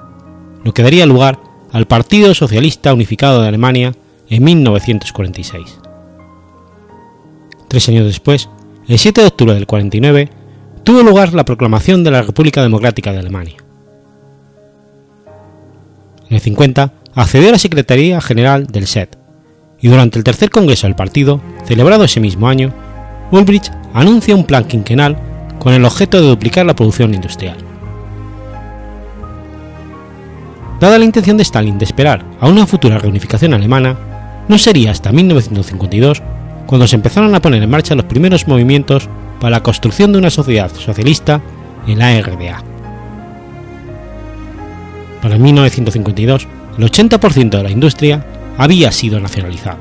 lo 0.63 0.73
que 0.73 0.81
daría 0.83 1.05
lugar 1.05 1.39
al 1.71 1.85
Partido 1.85 2.33
Socialista 2.33 2.93
Unificado 2.93 3.41
de 3.41 3.47
Alemania 3.47 3.93
en 4.29 4.43
1946. 4.43 5.79
Tres 7.67 7.89
años 7.89 8.05
después, 8.05 8.49
el 8.87 8.97
7 8.97 9.21
de 9.21 9.27
octubre 9.27 9.53
del 9.53 9.67
49, 9.67 10.29
tuvo 10.83 11.03
lugar 11.03 11.33
la 11.33 11.45
proclamación 11.45 12.03
de 12.03 12.11
la 12.11 12.23
República 12.23 12.63
Democrática 12.63 13.11
de 13.11 13.19
Alemania. 13.19 13.57
En 16.29 16.35
el 16.35 16.41
50 16.41 16.93
accedió 17.13 17.49
a 17.49 17.53
la 17.53 17.59
Secretaría 17.59 18.19
General 18.21 18.65
del 18.67 18.87
SED 18.87 19.20
y 19.81 19.87
durante 19.87 20.17
el 20.17 20.23
tercer 20.23 20.49
congreso 20.49 20.87
del 20.87 20.95
partido, 20.95 21.41
celebrado 21.65 22.03
ese 22.03 22.19
mismo 22.19 22.47
año, 22.47 22.71
Ulbricht 23.31 23.71
anuncia 23.93 24.35
un 24.35 24.45
plan 24.45 24.65
quinquenal 24.65 25.17
con 25.59 25.73
el 25.73 25.85
objeto 25.85 26.21
de 26.21 26.27
duplicar 26.27 26.65
la 26.65 26.75
producción 26.75 27.13
industrial. 27.13 27.57
Dada 30.79 30.97
la 30.97 31.05
intención 31.05 31.37
de 31.37 31.43
Stalin 31.43 31.77
de 31.77 31.85
esperar 31.85 32.25
a 32.39 32.47
una 32.47 32.65
futura 32.65 32.97
reunificación 32.97 33.53
alemana, 33.53 33.95
no 34.47 34.57
sería 34.57 34.91
hasta 34.91 35.11
1952 35.11 36.21
cuando 36.65 36.87
se 36.87 36.95
empezaron 36.95 37.33
a 37.35 37.41
poner 37.41 37.61
en 37.61 37.69
marcha 37.69 37.95
los 37.95 38.05
primeros 38.05 38.47
movimientos 38.47 39.07
para 39.39 39.51
la 39.51 39.63
construcción 39.63 40.11
de 40.11 40.17
una 40.17 40.29
sociedad 40.29 40.71
socialista 40.73 41.41
en 41.87 41.99
la 41.99 42.19
RDA. 42.21 42.63
Para 45.21 45.37
1952, 45.37 46.47
el 46.77 46.83
80% 46.83 47.49
de 47.49 47.63
la 47.63 47.71
industria 47.71 48.25
había 48.61 48.91
sido 48.91 49.19
nacionalizada. 49.19 49.79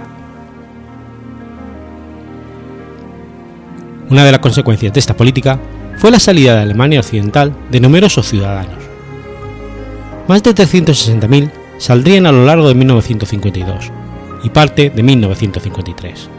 Una 4.09 4.25
de 4.25 4.33
las 4.33 4.41
consecuencias 4.41 4.91
de 4.91 5.01
esta 5.01 5.15
política 5.15 5.61
fue 5.99 6.11
la 6.11 6.19
salida 6.19 6.55
de 6.55 6.63
Alemania 6.63 7.01
Occidental 7.01 7.55
de 7.71 7.79
numerosos 7.79 8.27
ciudadanos. 8.27 8.83
Más 10.29 10.43
de 10.43 10.55
360.000 10.55 11.51
saldrían 11.77 12.25
a 12.25 12.33
lo 12.33 12.47
largo 12.47 12.69
de 12.69 12.75
1952 12.75 13.93
y 14.45 14.49
parte 14.49 14.89
de 14.89 15.03
1953. 15.03 16.31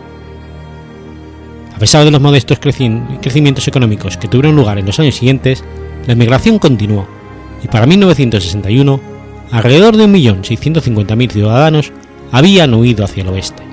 A 1.75 1.77
pesar 1.77 2.03
de 2.03 2.10
los 2.10 2.21
modestos 2.21 2.57
crecimientos 2.60 3.67
económicos 3.67 4.17
que 4.17 4.27
tuvieron 4.27 4.55
lugar 4.55 4.79
en 4.79 4.88
los 4.88 5.00
años 5.00 5.13
siguientes, 5.13 5.63
la 6.07 6.13
emigración 6.13 6.57
continuó 6.57 7.07
y 7.63 7.67
para 7.67 7.86
1961 7.86 9.00
alrededor 9.51 9.95
de 9.95 10.07
1.650.000 10.07 11.31
ciudadanos 11.31 11.93
habían 12.32 12.74
huido 12.74 13.04
hacia 13.04 13.24
el 13.24 13.30
oeste. 13.30 13.64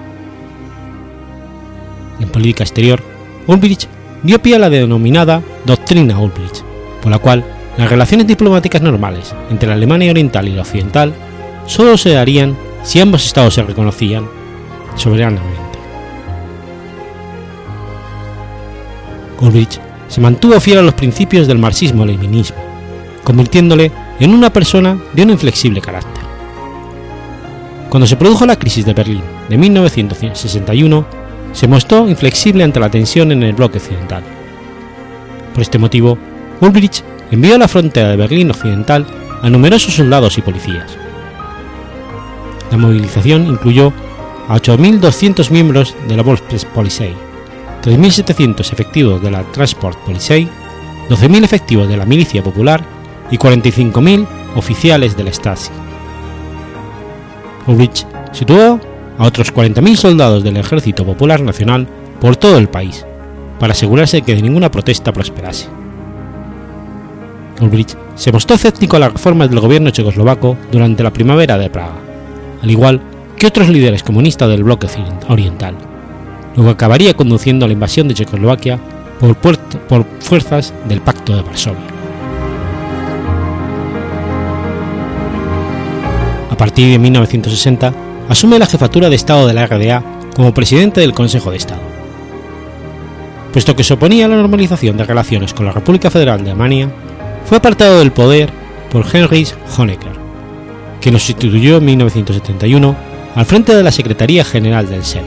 En 2.20 2.28
política 2.28 2.64
exterior, 2.64 3.00
Ulbricht 3.46 3.84
dio 4.22 4.40
pie 4.40 4.56
a 4.56 4.58
la 4.58 4.70
denominada 4.70 5.42
Doctrina 5.64 6.18
Ulbricht, 6.18 6.62
por 7.02 7.10
la 7.10 7.18
cual 7.18 7.44
las 7.76 7.88
relaciones 7.88 8.26
diplomáticas 8.26 8.82
normales 8.82 9.34
entre 9.50 9.68
la 9.68 9.74
Alemania 9.74 10.10
Oriental 10.10 10.48
y 10.48 10.52
la 10.52 10.62
Occidental 10.62 11.14
solo 11.66 11.96
se 11.96 12.10
darían 12.10 12.56
si 12.82 13.00
ambos 13.00 13.24
estados 13.24 13.54
se 13.54 13.62
reconocían 13.62 14.26
soberanamente. 14.96 15.78
Ulbricht 19.40 19.78
se 20.08 20.20
mantuvo 20.20 20.58
fiel 20.58 20.78
a 20.78 20.82
los 20.82 20.94
principios 20.94 21.46
del 21.46 21.58
marxismo-leninismo, 21.58 22.56
convirtiéndole 23.22 23.92
en 24.18 24.34
una 24.34 24.50
persona 24.50 24.98
de 25.12 25.22
un 25.22 25.30
inflexible 25.30 25.80
carácter. 25.80 26.17
Cuando 27.88 28.06
se 28.06 28.16
produjo 28.16 28.44
la 28.44 28.58
crisis 28.58 28.84
de 28.84 28.92
Berlín 28.92 29.22
de 29.48 29.56
1961, 29.56 31.06
se 31.52 31.66
mostró 31.66 32.08
inflexible 32.08 32.62
ante 32.62 32.80
la 32.80 32.90
tensión 32.90 33.32
en 33.32 33.42
el 33.42 33.54
bloque 33.54 33.78
occidental. 33.78 34.22
Por 35.54 35.62
este 35.62 35.78
motivo, 35.78 36.18
Ulbricht 36.60 37.02
envió 37.30 37.54
a 37.54 37.58
la 37.58 37.68
frontera 37.68 38.10
de 38.10 38.16
Berlín 38.16 38.50
Occidental 38.50 39.06
a 39.42 39.48
numerosos 39.48 39.94
soldados 39.94 40.36
y 40.36 40.42
policías. 40.42 40.96
La 42.70 42.76
movilización 42.76 43.46
incluyó 43.46 43.92
a 44.48 44.56
8.200 44.56 45.50
miembros 45.50 45.96
de 46.08 46.16
la 46.16 46.22
Volkspolizei, 46.22 47.14
3.700 47.82 48.72
efectivos 48.72 49.22
de 49.22 49.30
la 49.30 49.42
Transport 49.44 49.98
Polizei, 50.04 50.48
12.000 51.08 51.44
efectivos 51.44 51.88
de 51.88 51.96
la 51.96 52.04
Milicia 52.04 52.42
Popular 52.42 52.84
y 53.30 53.38
45.000 53.38 54.26
oficiales 54.56 55.16
de 55.16 55.24
la 55.24 55.32
Stasi. 55.32 55.70
Ulrich 57.68 58.06
situó 58.32 58.80
a 59.18 59.26
otros 59.26 59.54
40.000 59.54 59.96
soldados 59.96 60.42
del 60.42 60.56
Ejército 60.56 61.04
Popular 61.04 61.40
Nacional 61.42 61.86
por 62.20 62.36
todo 62.36 62.58
el 62.58 62.68
país, 62.68 63.06
para 63.60 63.72
asegurarse 63.72 64.22
que 64.22 64.34
ninguna 64.40 64.70
protesta 64.70 65.12
prosperase. 65.12 65.68
Ulrich 67.60 67.96
se 68.14 68.32
mostró 68.32 68.56
escéptico 68.56 68.96
a 68.96 69.00
las 69.00 69.12
reformas 69.12 69.50
del 69.50 69.60
gobierno 69.60 69.90
checoslovaco 69.90 70.56
durante 70.72 71.02
la 71.02 71.12
primavera 71.12 71.58
de 71.58 71.70
Praga, 71.70 71.96
al 72.62 72.70
igual 72.70 73.00
que 73.36 73.46
otros 73.46 73.68
líderes 73.68 74.02
comunistas 74.02 74.48
del 74.48 74.64
bloque 74.64 74.88
oriental, 75.28 75.76
lo 76.56 76.64
que 76.64 76.70
acabaría 76.70 77.14
conduciendo 77.14 77.64
a 77.64 77.68
la 77.68 77.74
invasión 77.74 78.08
de 78.08 78.14
Checoslovaquia 78.14 78.78
por 79.20 80.06
fuerzas 80.20 80.72
del 80.88 81.00
Pacto 81.00 81.36
de 81.36 81.42
Varsovia. 81.42 81.97
Partir 86.58 86.90
de 86.90 86.98
1960, 86.98 87.94
asume 88.28 88.58
la 88.58 88.66
jefatura 88.66 89.08
de 89.08 89.16
Estado 89.16 89.46
de 89.46 89.54
la 89.54 89.66
RDA 89.66 90.02
como 90.36 90.52
presidente 90.52 91.00
del 91.00 91.14
Consejo 91.14 91.50
de 91.50 91.56
Estado. 91.56 91.80
Puesto 93.52 93.74
que 93.74 93.84
se 93.84 93.94
oponía 93.94 94.26
a 94.26 94.28
la 94.28 94.36
normalización 94.36 94.98
de 94.98 95.04
relaciones 95.04 95.54
con 95.54 95.64
la 95.64 95.72
República 95.72 96.10
Federal 96.10 96.44
de 96.44 96.50
Alemania, 96.50 96.90
fue 97.46 97.56
apartado 97.56 98.00
del 98.00 98.12
poder 98.12 98.50
por 98.90 99.06
Heinrich 99.06 99.54
Honecker, 99.78 100.12
que 101.00 101.10
lo 101.10 101.18
sustituyó 101.18 101.78
en 101.78 101.86
1971 101.86 102.96
al 103.34 103.46
frente 103.46 103.74
de 103.74 103.82
la 103.82 103.92
Secretaría 103.92 104.44
General 104.44 104.88
del 104.88 105.04
SED. 105.04 105.22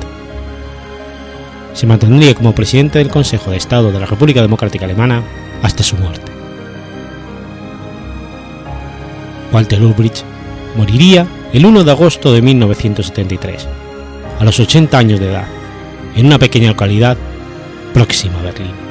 Se 1.73 1.87
mantendría 1.87 2.35
como 2.35 2.53
presidente 2.53 2.99
del 2.99 3.09
Consejo 3.09 3.51
de 3.51 3.57
Estado 3.57 3.91
de 3.91 3.99
la 3.99 4.05
República 4.05 4.41
Democrática 4.41 4.85
Alemana 4.85 5.23
hasta 5.63 5.81
su 5.81 5.95
muerte. 5.95 6.31
Walter 9.51 9.81
Ulbricht 9.81 10.23
moriría 10.75 11.27
el 11.53 11.65
1 11.65 11.83
de 11.83 11.91
agosto 11.91 12.31
de 12.33 12.41
1973, 12.41 13.67
a 14.39 14.43
los 14.43 14.59
80 14.59 14.97
años 14.97 15.19
de 15.19 15.29
edad, 15.29 15.47
en 16.15 16.25
una 16.25 16.39
pequeña 16.39 16.69
localidad 16.69 17.17
próxima 17.93 18.39
a 18.39 18.43
Berlín. 18.43 18.90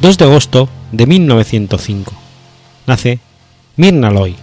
...2 0.00 0.16
de 0.16 0.24
agosto 0.24 0.68
de 0.92 1.06
1905... 1.06 2.12
...nace 2.86 3.18
Mirna 3.76 4.10
Loy. 4.10 4.36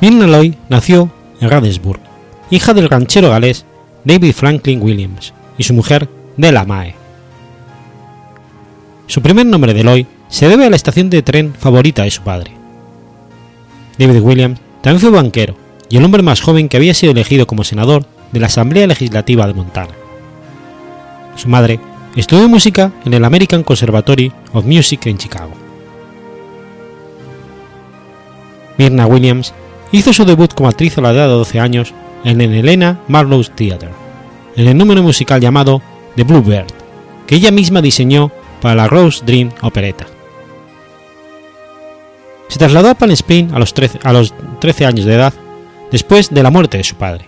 Mirna 0.00 0.26
Loy 0.26 0.56
nació 0.68 1.10
en 1.40 1.50
Radesburg, 1.50 2.00
hija 2.50 2.72
del 2.72 2.88
ranchero 2.88 3.30
galés 3.30 3.64
David 4.04 4.32
Franklin 4.32 4.80
Williams 4.82 5.34
y 5.58 5.64
su 5.64 5.74
mujer 5.74 6.08
Della 6.36 6.64
Mae. 6.64 6.94
Su 9.06 9.20
primer 9.22 9.46
nombre 9.46 9.74
de 9.74 9.84
Loy 9.84 10.06
se 10.28 10.48
debe 10.48 10.66
a 10.66 10.70
la 10.70 10.76
estación 10.76 11.10
de 11.10 11.22
tren 11.22 11.54
favorita 11.58 12.04
de 12.04 12.10
su 12.10 12.22
padre. 12.22 12.52
David 13.98 14.20
Williams 14.20 14.60
también 14.82 15.00
fue 15.00 15.10
banquero 15.10 15.56
y 15.90 15.96
el 15.96 16.04
hombre 16.04 16.22
más 16.22 16.40
joven 16.40 16.68
que 16.68 16.76
había 16.76 16.94
sido 16.94 17.12
elegido 17.12 17.46
como 17.46 17.64
senador 17.64 18.06
de 18.32 18.40
la 18.40 18.46
Asamblea 18.46 18.86
Legislativa 18.86 19.46
de 19.46 19.54
Montana. 19.54 19.92
Su 21.36 21.48
madre 21.48 21.80
estudió 22.16 22.48
música 22.48 22.92
en 23.04 23.14
el 23.14 23.24
American 23.24 23.62
Conservatory 23.62 24.32
of 24.52 24.64
Music 24.64 25.06
en 25.06 25.18
Chicago. 25.18 25.52
Mirna 28.76 29.06
Williams 29.06 29.52
hizo 29.92 30.12
su 30.12 30.24
debut 30.24 30.52
como 30.54 30.68
actriz 30.68 30.98
a 30.98 31.00
la 31.00 31.10
edad 31.10 31.26
de 31.28 31.34
12 31.34 31.60
años 31.60 31.94
en 32.24 32.40
el 32.40 32.54
Helena 32.54 33.00
Marlowe's 33.08 33.50
Theatre, 33.50 33.90
en 34.56 34.68
el 34.68 34.76
número 34.76 35.02
musical 35.02 35.40
llamado 35.40 35.82
The 36.16 36.24
Bluebird, 36.24 36.66
que 37.26 37.36
ella 37.36 37.50
misma 37.50 37.82
diseñó 37.82 38.30
para 38.60 38.74
la 38.74 38.88
Rose 38.88 39.24
Dream 39.24 39.50
opereta. 39.62 40.06
Se 42.48 42.58
trasladó 42.58 42.90
a 42.90 42.94
Palm 42.94 43.14
13, 43.14 43.48
a 44.02 44.12
los 44.12 44.34
13 44.60 44.86
años 44.86 45.04
de 45.04 45.14
edad, 45.14 45.34
después 45.92 46.30
de 46.30 46.42
la 46.42 46.50
muerte 46.50 46.78
de 46.78 46.84
su 46.84 46.96
padre. 46.96 47.26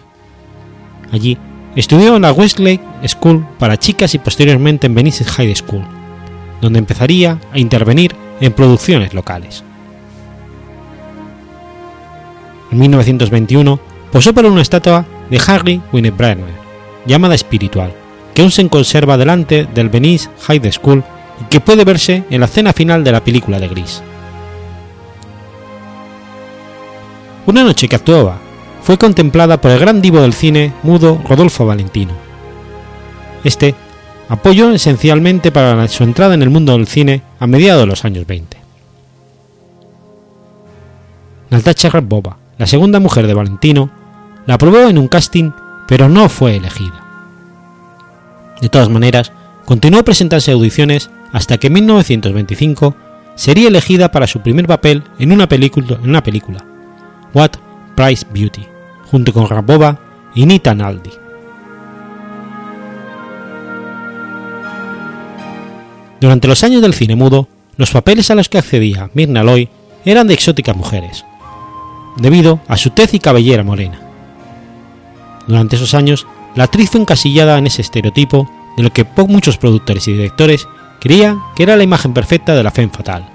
Allí 1.13 1.39
estudió 1.77 2.17
en 2.17 2.23
la 2.23 2.33
Westlake 2.33 2.81
School 3.07 3.47
para 3.59 3.79
chicas 3.79 4.15
y 4.15 4.19
posteriormente 4.19 4.87
en 4.87 4.95
Venice 4.95 5.25
High 5.25 5.55
School, 5.57 5.85
donde 6.61 6.79
empezaría 6.79 7.39
a 7.53 7.59
intervenir 7.59 8.15
en 8.41 8.53
producciones 8.53 9.15
locales. 9.15 9.65
En 12.71 12.79
1921 12.79 13.81
posó 14.13 14.33
para 14.33 14.49
una 14.49 14.63
estatua 14.63 15.05
de 15.29 15.41
Harry 15.47 15.81
Winebrenner, 15.93 16.55
llamada 17.07 17.35
Espiritual, 17.35 17.93
que 18.35 18.43
aún 18.43 18.51
se 18.51 18.69
conserva 18.69 19.17
delante 19.17 19.67
del 19.67 19.89
Venice 19.89 20.29
High 20.47 20.73
School 20.73 21.03
y 21.41 21.45
que 21.45 21.61
puede 21.61 21.85
verse 21.85 22.25
en 22.31 22.41
la 22.41 22.47
escena 22.47 22.73
final 22.73 23.03
de 23.03 23.13
la 23.13 23.25
película 23.25 23.59
de 23.59 23.69
Gris. 23.69 24.03
Una 27.47 27.65
noche 27.65 27.89
que 27.89 27.97
actuaba 27.97 28.39
fue 28.83 28.99
contemplada 28.99 29.61
por 29.61 29.71
el 29.71 29.79
gran 29.79 30.01
divo 30.01 30.21
del 30.21 30.33
cine 30.33 30.73
mudo 30.83 31.21
Rodolfo 31.29 31.67
Valentino. 31.67 32.13
Este 33.45 33.75
apoyó 34.29 34.73
esencialmente 34.73 35.51
para 35.51 35.87
su 35.89 36.05
entrada 36.05 36.35
en 36.35 36.43
el 36.43 36.51
mundo 36.51 36.73
del 36.73 36.87
cine 36.87 37.23
a 37.39 37.47
mediados 37.47 37.83
de 37.83 37.87
los 37.87 38.05
años 38.05 38.27
20. 38.27 38.57
Natasha 41.51 41.91
Boba, 42.01 42.37
la 42.59 42.67
segunda 42.67 43.01
mujer 43.01 43.27
de 43.27 43.35
Valentino, 43.35 43.91
la 44.47 44.55
aprobó 44.55 44.89
en 44.89 44.99
un 44.99 45.09
casting, 45.09 45.51
pero 45.89 46.09
no 46.09 46.29
fue 46.29 46.57
elegida. 46.57 47.05
De 48.61 48.69
todas 48.69 48.89
maneras, 48.89 49.33
continuó 49.65 50.05
presentarse 50.05 50.53
audiciones 50.53 51.11
hasta 51.33 51.59
que 51.59 51.67
en 51.69 51.75
1925 51.75 52.95
sería 53.35 53.69
elegida 53.69 54.13
para 54.13 54.27
su 54.27 54.41
primer 54.41 54.67
papel 54.67 55.03
en 55.19 55.33
una 55.33 55.49
película 55.49 56.65
What 57.35 57.53
Price 57.97 58.27
Beauty, 58.33 58.67
junto 59.11 59.33
con 59.33 59.49
Rabova 59.49 59.99
y 60.35 60.47
Nita 60.47 60.75
Naldi. 60.75 61.11
Durante 66.21 66.49
los 66.49 66.63
años 66.65 66.83
del 66.83 66.95
cine 66.95 67.17
mudo, 67.17 67.49
los 67.77 67.91
papeles 67.91 68.31
a 68.31 68.35
los 68.35 68.49
que 68.49 68.59
accedía 68.59 69.11
Mirna 69.15 69.43
Loy 69.43 69.69
eran 70.05 70.27
de 70.27 70.35
exóticas 70.35 70.77
mujeres, 70.77 71.25
debido 72.17 72.61
a 72.69 72.77
su 72.77 72.91
tez 72.91 73.15
y 73.15 73.19
cabellera 73.19 73.65
morena. 73.65 74.01
Durante 75.47 75.77
esos 75.77 75.95
años, 75.95 76.27
la 76.55 76.65
actriz 76.65 76.91
fue 76.91 77.01
encasillada 77.01 77.59
en 77.59 77.67
ese 77.67 77.83
estereotipo 77.83 78.51
de 78.77 78.83
lo 78.83 78.93
que 78.93 79.07
muchos 79.27 79.57
productores 79.57 80.07
y 80.09 80.13
directores 80.13 80.69
creían 81.01 81.41
que 81.57 81.63
era 81.63 81.77
la 81.77 81.85
imagen 81.85 82.13
perfecta 82.13 82.55
de 82.55 82.63
la 82.63 82.71
femme 82.71 82.93
fatal, 82.93 83.27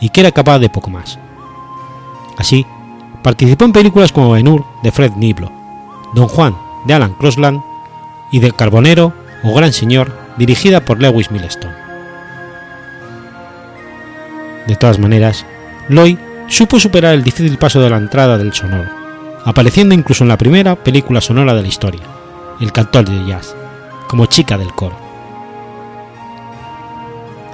y 0.00 0.08
que 0.08 0.20
era 0.20 0.32
capaz 0.32 0.58
de 0.58 0.70
poco 0.70 0.90
más. 0.90 1.18
Así, 2.38 2.66
participó 3.22 3.64
en 3.64 3.72
películas 3.72 4.12
como 4.12 4.32
Ben-Hur 4.32 4.64
de 4.82 4.92
Fred 4.92 5.12
Niblo, 5.16 5.50
Don 6.14 6.28
Juan 6.28 6.56
de 6.84 6.94
Alan 6.94 7.14
Crosland 7.14 7.62
y 8.30 8.40
de 8.40 8.52
Carbonero 8.52 9.12
o 9.42 9.54
Gran 9.54 9.72
Señor 9.72 10.12
dirigida 10.36 10.84
por 10.84 11.00
Lewis 11.00 11.30
Milestone. 11.30 11.74
De 14.66 14.76
todas 14.76 14.98
maneras, 14.98 15.44
Lloyd 15.88 16.18
supo 16.48 16.78
superar 16.78 17.14
el 17.14 17.24
difícil 17.24 17.58
paso 17.58 17.80
de 17.80 17.90
la 17.90 17.96
entrada 17.96 18.38
del 18.38 18.52
sonoro, 18.52 18.88
apareciendo 19.44 19.94
incluso 19.94 20.24
en 20.24 20.28
la 20.28 20.38
primera 20.38 20.76
película 20.76 21.20
sonora 21.20 21.54
de 21.54 21.62
la 21.62 21.68
historia, 21.68 22.02
El 22.60 22.72
cantor 22.72 23.08
de 23.08 23.26
jazz, 23.26 23.56
como 24.08 24.26
chica 24.26 24.56
del 24.56 24.72
coro. 24.72 24.96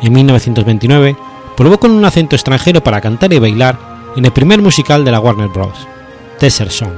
En 0.02 0.12
1929 0.12 1.16
probó 1.56 1.80
con 1.80 1.90
un 1.90 2.04
acento 2.04 2.36
extranjero 2.36 2.82
para 2.82 3.00
cantar 3.00 3.32
y 3.32 3.38
bailar 3.38 3.78
en 4.16 4.24
el 4.24 4.32
primer 4.32 4.60
musical 4.62 5.04
de 5.04 5.10
la 5.10 5.20
Warner 5.20 5.48
Bros., 5.48 5.86
Desert 6.40 6.70
Song. 6.70 6.92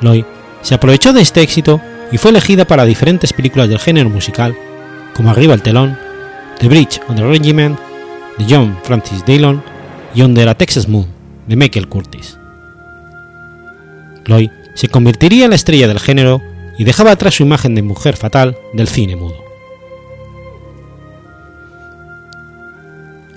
Lloyd 0.00 0.24
se 0.62 0.74
aprovechó 0.74 1.12
de 1.12 1.22
este 1.22 1.42
éxito 1.42 1.80
y 2.10 2.18
fue 2.18 2.30
elegida 2.30 2.64
para 2.64 2.84
diferentes 2.84 3.32
películas 3.32 3.68
del 3.68 3.78
género 3.78 4.10
musical, 4.10 4.56
como 5.14 5.30
Arriba 5.30 5.54
el 5.54 5.62
telón, 5.62 5.98
The 6.58 6.68
Bridge 6.68 7.00
on 7.08 7.16
the 7.16 7.24
Regiment, 7.24 7.78
de 8.38 8.46
John 8.48 8.76
Francis 8.82 9.24
Dillon 9.24 9.62
y 10.14 10.22
Under 10.22 10.48
a 10.48 10.54
Texas 10.54 10.88
Moon, 10.88 11.06
de 11.46 11.56
Michael 11.56 11.88
Curtis. 11.88 12.38
Lloyd 14.26 14.50
se 14.74 14.88
convertiría 14.88 15.44
en 15.44 15.50
la 15.50 15.56
estrella 15.56 15.88
del 15.88 16.00
género 16.00 16.40
y 16.78 16.84
dejaba 16.84 17.12
atrás 17.12 17.34
su 17.34 17.42
imagen 17.42 17.74
de 17.74 17.82
mujer 17.82 18.16
fatal 18.16 18.56
del 18.72 18.88
cine 18.88 19.16
mudo. 19.16 19.43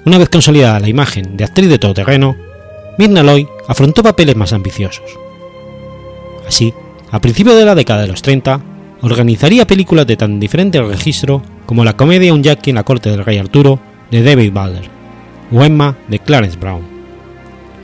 Una 0.08 0.20
vez 0.20 0.30
consolidada 0.30 0.80
la 0.80 0.88
imagen 0.88 1.36
de 1.36 1.44
actriz 1.44 1.68
de 1.68 1.80
todoterreno, 1.80 2.38
Mirna 2.98 3.24
Loy 3.24 3.46
afrontó 3.68 4.04
papeles 4.04 4.38
más 4.38 4.54
ambiciosos. 4.54 5.04
Así, 6.48 6.74
a 7.12 7.20
principios 7.20 7.58
de 7.58 7.66
la 7.66 7.76
década 7.76 8.04
de 8.04 8.08
los 8.08 8.22
30, 8.22 8.62
organizaría 9.02 9.68
películas 9.68 10.08
de 10.08 10.16
tan 10.16 10.40
diferente 10.40 10.82
registro 10.82 11.42
como 11.66 11.84
la 11.84 11.98
comedia 11.98 12.34
Un 12.34 12.42
Jackie 12.42 12.70
en 12.70 12.78
la 12.78 12.86
corte 12.86 13.10
del 13.10 13.26
rey 13.26 13.38
Arturo 13.38 13.82
de 14.10 14.24
David 14.24 14.54
Butler 14.54 14.90
o 15.52 15.62
Emma 15.62 15.98
de 16.08 16.20
Clarence 16.20 16.58
Brown, 16.58 16.84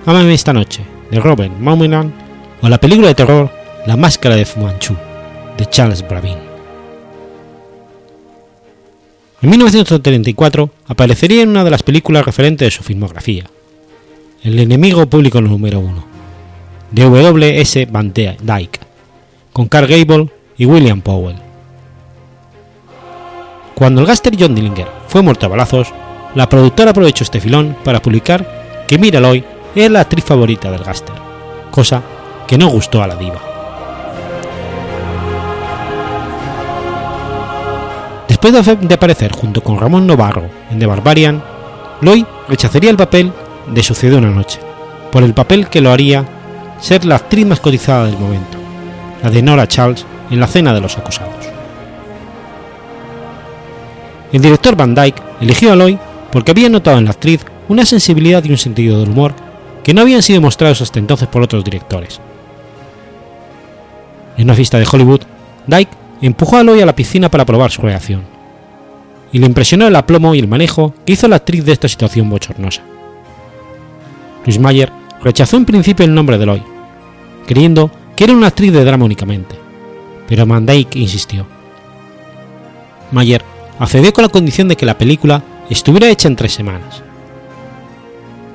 Amame 0.06 0.34
esta 0.34 0.54
noche 0.54 0.82
de 1.12 1.20
Robert 1.20 1.52
Mauminan 1.60 2.14
o 2.62 2.70
la 2.70 2.78
película 2.78 3.10
de 3.10 3.16
terror 3.16 3.52
La 3.86 3.98
máscara 3.98 4.38
de 4.38 4.46
Fu 4.46 4.62
Manchu 4.62 4.96
de 5.58 5.66
Charles 5.66 6.08
Bravin. 6.08 6.53
En 9.44 9.50
1934 9.50 10.70
aparecería 10.88 11.44
en 11.44 11.50
una 11.50 11.66
de 11.66 11.70
las 11.70 11.84
películas 11.84 12.26
referentes 12.26 12.66
de 12.66 12.72
su 12.72 12.82
filmografía, 12.82 13.44
El 14.42 14.58
enemigo 14.58 15.06
público 15.06 15.42
número 15.42 15.82
uno, 15.82 16.06
de 16.92 17.04
W. 17.04 17.60
S. 17.60 17.86
Van 17.92 18.14
Dyke, 18.14 18.80
con 19.52 19.68
Carl 19.68 19.88
Gable 19.88 20.30
y 20.58 20.66
William 20.66 21.02
Powell. 21.02 21.36
Cuando 23.76 24.00
el 24.00 24.08
gáster 24.08 24.34
John 24.40 24.56
Dillinger 24.56 24.88
fue 25.10 25.22
muerto 25.22 25.46
a 25.46 25.50
balazos, 25.50 25.94
la 26.36 26.48
productora 26.48 26.92
aprovechó 26.92 27.26
este 27.26 27.42
filón 27.42 27.76
para 27.84 28.02
publicar 28.02 28.86
que 28.88 28.98
Mira 28.98 29.20
Loy 29.20 29.44
era 29.76 29.90
la 29.90 30.00
actriz 30.00 30.24
favorita 30.24 30.72
del 30.72 30.86
gáster, 30.86 31.16
cosa 31.70 32.02
que 32.48 32.58
no 32.58 32.70
gustó 32.70 33.04
a 33.04 33.08
la 33.08 33.18
diva. 33.18 33.53
Después 38.44 38.78
de 38.82 38.94
aparecer 38.94 39.32
junto 39.32 39.64
con 39.64 39.80
Ramón 39.80 40.06
Novarro 40.06 40.50
en 40.70 40.78
The 40.78 40.86
Barbarian, 40.86 41.42
Loy 42.02 42.26
rechazaría 42.50 42.90
el 42.90 42.98
papel 42.98 43.32
de 43.68 43.82
Sucedió 43.82 44.18
una 44.18 44.32
noche, 44.32 44.60
por 45.14 45.24
el 45.24 45.34
papel 45.34 45.70
que 45.70 45.80
lo 45.80 45.94
haría 45.94 46.26
ser 46.78 47.06
la 47.06 47.16
actriz 47.16 47.46
más 47.46 47.62
cotizada 47.62 48.08
del 48.08 48.18
momento, 48.18 48.58
la 49.24 49.30
de 49.30 49.42
Nora 49.42 49.66
Charles 49.66 50.06
en 50.30 50.42
La 50.42 50.48
Cena 50.48 50.74
de 50.74 50.82
los 50.82 50.98
Acusados. 50.98 51.46
El 54.34 54.42
director 54.42 54.76
Van 54.76 54.94
Dyke 54.94 55.24
eligió 55.40 55.72
a 55.72 55.78
Loy 55.78 55.98
porque 56.30 56.52
había 56.52 56.68
notado 56.68 56.98
en 56.98 57.06
la 57.06 57.12
actriz 57.12 57.46
una 57.70 57.86
sensibilidad 57.86 58.44
y 58.44 58.52
un 58.52 58.58
sentido 58.58 59.00
del 59.00 59.12
humor 59.12 59.34
que 59.86 59.94
no 59.94 60.02
habían 60.02 60.22
sido 60.22 60.42
mostrados 60.42 60.82
hasta 60.82 61.00
entonces 61.00 61.30
por 61.30 61.44
otros 61.44 61.64
directores. 61.64 62.20
En 64.36 64.44
una 64.44 64.56
fiesta 64.56 64.80
de 64.80 64.88
Hollywood, 64.92 65.22
Dyke 65.66 65.92
empujó 66.22 66.58
a 66.58 66.64
Loy 66.64 66.82
a 66.82 66.86
la 66.86 66.94
piscina 66.94 67.32
para 67.32 67.46
probar 67.46 67.72
su 67.72 67.82
reacción, 67.82 68.33
y 69.34 69.39
le 69.39 69.48
impresionó 69.48 69.88
el 69.88 69.96
aplomo 69.96 70.36
y 70.36 70.39
el 70.39 70.48
manejo 70.48 70.93
que 71.06 71.13
hizo 71.13 71.28
la 71.28 71.38
actriz 71.38 71.65
de 71.65 71.74
esta 71.74 71.89
situación 71.89 72.30
bochornosa. 72.30 72.84
Louis 74.46 74.60
Mayer 74.60 74.91
rechazó 75.22 75.58
en 75.58 75.65
principio 75.65 76.06
el 76.06 76.13
nombre 76.13 76.38
de 76.38 76.46
Loy, 76.46 76.63
creyendo 77.48 77.89
que 78.15 78.26
era 78.26 78.34
una 78.34 78.48
actriz 78.48 78.72
de 78.72 78.86
drama 78.86 79.06
únicamente, 79.06 79.56
pero 80.28 80.46
Van 80.46 80.65
Dyke 80.65 80.98
insistió. 80.98 81.48
Mayer 83.12 83.43
accedió 83.80 84.13
con 84.13 84.22
la 84.22 84.30
condición 84.30 84.67
de 84.67 84.76
que 84.76 84.86
la 84.86 84.98
película 84.98 85.43
estuviera 85.69 86.10
hecha 86.10 86.28
en 86.28 86.36
tres 86.36 86.54
semanas. 86.54 87.02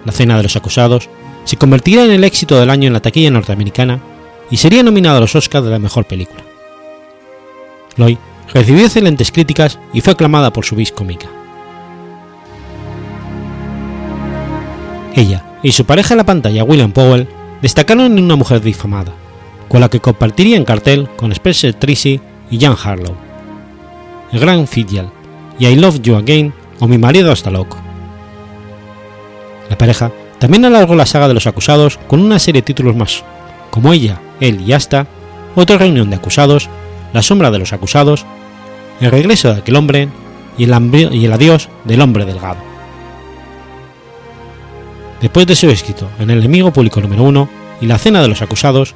La 0.04 0.12
Cena 0.12 0.36
de 0.36 0.44
los 0.44 0.56
Acusados 0.56 1.08
se 1.44 1.56
convertiría 1.56 2.04
en 2.04 2.12
el 2.12 2.24
éxito 2.24 2.58
del 2.58 2.70
año 2.70 2.86
en 2.86 2.92
la 2.92 3.00
taquilla 3.00 3.30
norteamericana 3.30 4.00
y 4.48 4.58
sería 4.58 4.84
nominado 4.84 5.18
a 5.18 5.20
los 5.20 5.34
Oscars 5.34 5.64
de 5.64 5.72
la 5.72 5.78
mejor 5.78 6.04
película. 6.04 6.42
Lloyd 7.96 8.18
recibió 8.52 8.84
excelentes 8.84 9.32
críticas 9.32 9.78
y 9.92 10.00
fue 10.00 10.12
aclamada 10.12 10.52
por 10.52 10.64
su 10.64 10.76
vis 10.76 10.92
cómica. 10.92 11.28
Ella 15.14 15.44
y 15.62 15.72
su 15.72 15.84
pareja 15.84 16.14
en 16.14 16.18
la 16.18 16.26
pantalla, 16.26 16.64
William 16.64 16.92
Powell, 16.92 17.28
destacaron 17.60 18.18
en 18.18 18.24
una 18.24 18.36
mujer 18.36 18.60
difamada, 18.60 19.12
con 19.68 19.80
la 19.80 19.88
que 19.88 20.00
compartiría 20.00 20.56
en 20.56 20.64
cartel 20.64 21.08
con 21.16 21.32
Spencer 21.32 21.74
Tracy 21.74 22.20
y 22.50 22.58
Jan 22.58 22.76
Harlow. 22.82 23.14
El 24.32 24.40
Gran 24.40 24.66
Fitzgerald 24.66 25.10
y 25.58 25.66
I 25.66 25.76
Love 25.76 26.00
You 26.02 26.16
Again 26.16 26.52
o 26.80 26.86
Mi 26.86 26.98
marido 26.98 27.32
hasta 27.32 27.50
loco. 27.50 27.76
La 29.68 29.76
pareja 29.76 30.12
también 30.38 30.64
alargó 30.64 30.94
la 30.94 31.06
saga 31.06 31.28
de 31.28 31.34
los 31.34 31.46
acusados 31.46 31.98
con 32.06 32.20
una 32.20 32.38
serie 32.38 32.62
de 32.62 32.66
títulos 32.66 32.94
más, 32.94 33.24
como 33.70 33.92
Ella, 33.92 34.20
Él 34.40 34.60
y 34.66 34.72
Hasta, 34.72 35.06
Otra 35.56 35.78
reunión 35.78 36.10
de 36.10 36.16
acusados, 36.16 36.68
La 37.12 37.22
sombra 37.22 37.50
de 37.50 37.58
los 37.58 37.72
acusados, 37.72 38.24
El 39.00 39.10
regreso 39.10 39.52
de 39.52 39.60
aquel 39.60 39.76
hombre 39.76 40.08
y 40.56 40.64
el, 40.64 41.32
adiós 41.32 41.68
del 41.84 42.00
hombre 42.00 42.24
delgado. 42.24 42.58
Después 45.20 45.46
de 45.46 45.54
su 45.54 45.68
éxito 45.68 46.08
en 46.18 46.30
El 46.30 46.38
enemigo 46.38 46.72
público 46.72 47.00
número 47.00 47.22
1 47.22 47.48
y 47.80 47.86
La 47.86 47.98
cena 47.98 48.20
de 48.20 48.28
los 48.28 48.42
acusados, 48.42 48.94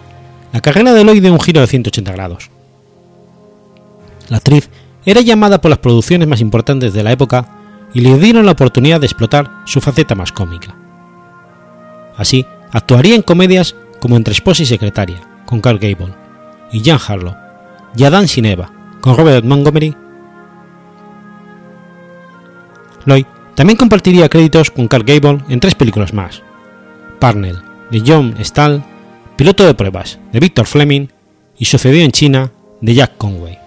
la 0.53 0.61
carrera 0.61 0.93
de 0.93 1.05
Lloyd 1.05 1.23
dio 1.23 1.33
un 1.33 1.41
giro 1.41 1.61
de 1.61 1.67
180 1.67 2.13
grados. 2.13 2.51
La 4.29 4.39
actriz 4.39 4.71
era 5.05 5.21
llamada 5.21 5.61
por 5.61 5.71
las 5.71 5.79
producciones 5.79 6.27
más 6.27 6.41
importantes 6.41 6.93
de 6.93 7.03
la 7.03 7.13
época 7.13 7.49
y 7.95 8.01
le 8.01 8.19
dieron 8.19 8.47
la 8.47 8.53
oportunidad 8.53 9.01
de 9.01 9.07
explotar 9.07 9.51
su 9.67 9.81
faceta 9.81 10.15
más 10.15 10.33
cómica. 10.33 10.75
Así, 12.17 12.45
actuaría 12.73 13.15
en 13.15 13.23
comedias 13.23 13.77
como 14.01 14.17
Entre 14.17 14.33
esposa 14.33 14.65
y 14.65 14.67
secretaria, 14.67 15.21
con 15.47 15.61
Carl 15.61 15.79
Gable, 15.79 16.13
y 16.73 16.83
Jan 16.83 16.99
Harlow, 17.07 17.37
y 17.97 18.03
Adán 18.03 18.27
sin 18.27 18.47
Eva, 18.47 18.73
con 19.03 19.17
Robert 19.17 19.45
Montgomery. 19.45 19.95
Lloyd 23.05 23.27
también 23.55 23.77
compartiría 23.77 24.31
créditos 24.31 24.71
con 24.71 24.89
Carl 24.89 25.05
Gable 25.05 25.45
en 25.51 25.61
tres 25.61 25.75
películas 25.75 26.15
más: 26.15 26.43
Parnell, 27.21 27.59
de 27.91 28.03
John 28.07 28.35
Stahl, 28.41 28.83
Piloto 29.37 29.67
de 29.67 29.75
pruebas, 29.75 30.19
de 30.33 30.41
Victor 30.41 30.67
Fleming, 30.67 31.09
y 31.59 31.65
Sucedió 31.67 32.03
en 32.03 32.13
China, 32.13 32.53
de 32.81 32.95
Jack 32.95 33.17
Conway. 33.19 33.59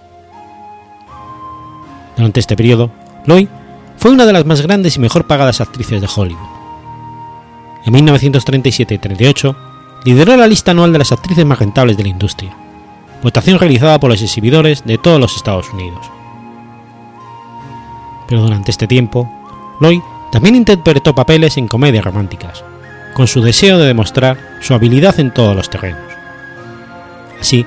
Durante 2.15 2.39
este 2.39 2.56
periodo, 2.56 2.91
Lloyd 3.26 3.48
fue 3.98 4.12
una 4.12 4.26
de 4.26 4.34
las 4.34 4.45
más 4.45 4.62
grandes 4.62 4.95
y 4.95 5.00
mejor 5.00 5.28
pagadas 5.28 5.62
actrices 5.62 6.02
de 6.02 6.08
Hollywood. 6.13 6.50
En 7.86 7.93
1937 7.93 8.95
y 8.95 8.98
38 8.98 9.56
lideró 10.06 10.38
la 10.38 10.48
lista 10.48 10.71
anual 10.71 10.93
de 10.93 11.00
las 11.00 11.12
actrices 11.12 11.45
más 11.45 11.60
rentables 11.60 11.98
de 11.98 12.04
la 12.04 12.10
industria, 12.10 12.56
votación 13.26 13.58
realizada 13.58 14.00
por 14.00 14.12
los 14.12 14.22
exhibidores 14.22 14.84
de 14.86 15.00
todos 15.00 15.20
los 15.20 15.36
Estados 15.36 15.74
Unidos. 15.74 16.06
Pero 18.28 18.44
durante 18.44 18.70
este 18.70 18.86
tiempo, 18.86 19.28
Lloyd 19.82 20.02
también 20.32 20.54
interpretó 20.54 21.16
papeles 21.16 21.58
en 21.58 21.68
comedias 21.68 22.06
románticas, 22.06 22.64
con 23.16 23.26
su 23.26 23.42
deseo 23.42 23.80
de 23.80 23.88
demostrar 23.88 24.38
su 24.62 24.76
habilidad 24.76 25.20
en 25.20 25.34
todos 25.34 25.56
los 25.56 25.72
terrenos. 25.72 26.04
Así, 27.42 27.66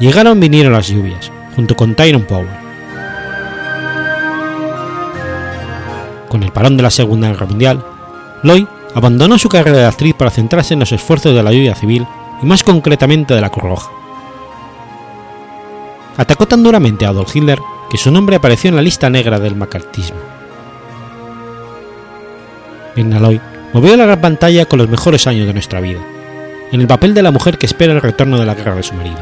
llegaron 0.00 0.40
vinieron 0.40 0.72
las 0.72 0.88
lluvias, 0.88 1.30
junto 1.54 1.76
con 1.76 1.94
Tyrone 1.94 2.24
Power. 2.24 2.66
Con 6.28 6.42
el 6.42 6.50
parón 6.50 6.76
de 6.76 6.82
la 6.82 6.90
Segunda 6.90 7.28
Guerra 7.28 7.46
Mundial, 7.46 7.84
Lloyd 8.42 8.66
abandonó 8.92 9.38
su 9.38 9.48
carrera 9.48 9.78
de 9.78 9.86
actriz 9.86 10.14
para 10.14 10.32
centrarse 10.32 10.74
en 10.74 10.80
los 10.80 10.90
esfuerzos 10.90 11.32
de 11.32 11.44
la 11.44 11.50
ayuda 11.50 11.76
civil 11.76 12.04
y 12.42 12.46
más 12.46 12.64
concretamente 12.64 13.34
de 13.34 13.40
la 13.40 13.50
Cruz 13.50 13.70
Roja. 13.70 14.05
Atacó 16.16 16.46
tan 16.46 16.62
duramente 16.62 17.04
a 17.04 17.10
Adolf 17.10 17.34
Hitler 17.34 17.58
que 17.90 17.98
su 17.98 18.10
nombre 18.10 18.36
apareció 18.36 18.70
en 18.70 18.76
la 18.76 18.82
lista 18.82 19.10
negra 19.10 19.38
del 19.38 19.56
macartismo. 19.56 20.18
Volvió 23.72 23.92
a 23.92 23.96
la 23.98 24.06
gran 24.06 24.20
pantalla 24.22 24.64
con 24.64 24.78
los 24.78 24.88
mejores 24.88 25.26
años 25.26 25.46
de 25.46 25.52
nuestra 25.52 25.80
vida, 25.80 26.00
en 26.72 26.80
el 26.80 26.86
papel 26.86 27.12
de 27.12 27.22
la 27.22 27.30
mujer 27.30 27.58
que 27.58 27.66
espera 27.66 27.92
el 27.92 28.00
retorno 28.00 28.38
de 28.38 28.46
la 28.46 28.54
guerra 28.54 28.74
de 28.74 28.82
su 28.82 28.94
marido. 28.94 29.18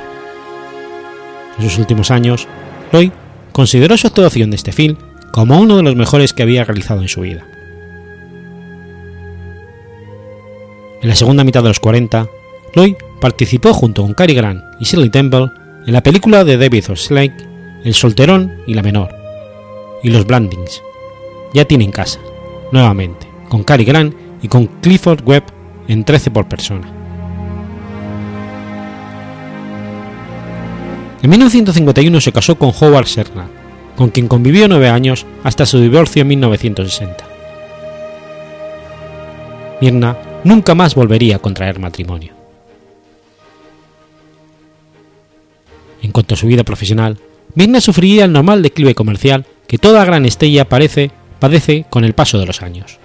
En 1.58 1.68
sus 1.68 1.78
últimos 1.78 2.12
años, 2.12 2.46
Lloyd 2.92 3.10
consideró 3.50 3.96
su 3.96 4.06
actuación 4.06 4.50
de 4.50 4.56
este 4.56 4.70
film 4.70 4.96
como 5.32 5.58
uno 5.58 5.76
de 5.76 5.82
los 5.82 5.96
mejores 5.96 6.32
que 6.32 6.44
había 6.44 6.62
realizado 6.62 7.02
en 7.02 7.08
su 7.08 7.22
vida. 7.22 7.44
En 11.02 11.08
la 11.08 11.16
segunda 11.16 11.42
mitad 11.42 11.62
de 11.62 11.68
los 11.70 11.80
40, 11.80 12.28
Lloyd 12.76 12.94
participó 13.20 13.74
junto 13.74 14.02
con 14.02 14.14
Cary 14.14 14.34
Grant 14.34 14.62
y 14.78 14.84
Shirley 14.84 15.10
Temple 15.10 15.50
en 15.86 15.92
la 15.92 16.02
película 16.02 16.44
de 16.44 16.56
David 16.56 16.90
O. 16.90 16.96
Slade 16.96 17.36
El 17.84 17.94
solterón 17.94 18.52
y 18.66 18.74
la 18.74 18.82
menor, 18.82 19.14
y 20.02 20.10
Los 20.10 20.26
Blandings, 20.26 20.82
Ya 21.52 21.64
tienen 21.64 21.92
casa, 21.92 22.20
nuevamente, 22.72 23.26
con 23.48 23.64
Cary 23.64 23.84
Grant 23.84 24.14
y 24.42 24.48
con 24.48 24.66
Clifford 24.66 25.26
Webb 25.26 25.44
en 25.88 26.04
13 26.04 26.30
por 26.30 26.48
persona. 26.48 26.90
En 31.22 31.30
1951 31.30 32.20
se 32.20 32.32
casó 32.32 32.56
con 32.56 32.72
Howard 32.78 33.06
Serna, 33.06 33.48
con 33.96 34.10
quien 34.10 34.28
convivió 34.28 34.68
nueve 34.68 34.88
años 34.88 35.24
hasta 35.42 35.64
su 35.64 35.80
divorcio 35.80 36.22
en 36.22 36.28
1960. 36.28 37.24
Mirna 39.80 40.16
nunca 40.44 40.74
más 40.74 40.94
volvería 40.94 41.36
a 41.36 41.38
contraer 41.38 41.78
matrimonio. 41.78 42.43
En 46.04 46.12
cuanto 46.12 46.34
a 46.34 46.36
su 46.36 46.46
vida 46.46 46.64
profesional, 46.64 47.16
Mirna 47.54 47.80
sufriría 47.80 48.26
el 48.26 48.32
normal 48.32 48.62
declive 48.62 48.94
comercial 48.94 49.46
que 49.66 49.78
toda 49.78 50.04
gran 50.04 50.26
estrella 50.26 50.68
parece, 50.68 51.10
padece 51.38 51.86
con 51.88 52.04
el 52.04 52.12
paso 52.12 52.38
de 52.38 52.44
los 52.44 52.60
años, 52.60 52.98